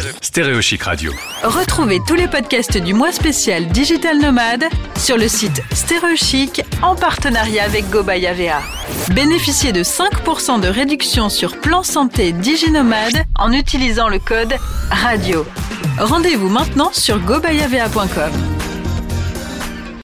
Bientôt. 0.01 0.17
Stéréo 0.21 0.61
Chic 0.61 0.83
Radio. 0.83 1.11
Retrouvez 1.43 1.99
tous 2.07 2.15
les 2.15 2.27
podcasts 2.27 2.77
du 2.77 2.93
mois 2.93 3.11
spécial 3.11 3.67
Digital 3.67 4.19
Nomade 4.19 4.65
sur 4.97 5.17
le 5.17 5.27
site 5.27 5.61
StéréoChic 5.73 6.61
en 6.81 6.95
partenariat 6.95 7.63
avec 7.63 7.89
GoBayavea. 7.89 8.61
Bénéficiez 9.13 9.71
de 9.71 9.83
5% 9.83 10.61
de 10.61 10.67
réduction 10.67 11.29
sur 11.29 11.59
plan 11.59 11.83
santé 11.83 12.31
DigiNomade 12.31 13.25
en 13.37 13.51
utilisant 13.51 14.09
le 14.09 14.19
code 14.19 14.55
RADIO. 14.91 15.45
Rendez-vous 15.99 16.49
maintenant 16.49 16.91
sur 16.93 17.19
gobayavea.com. 17.19 18.68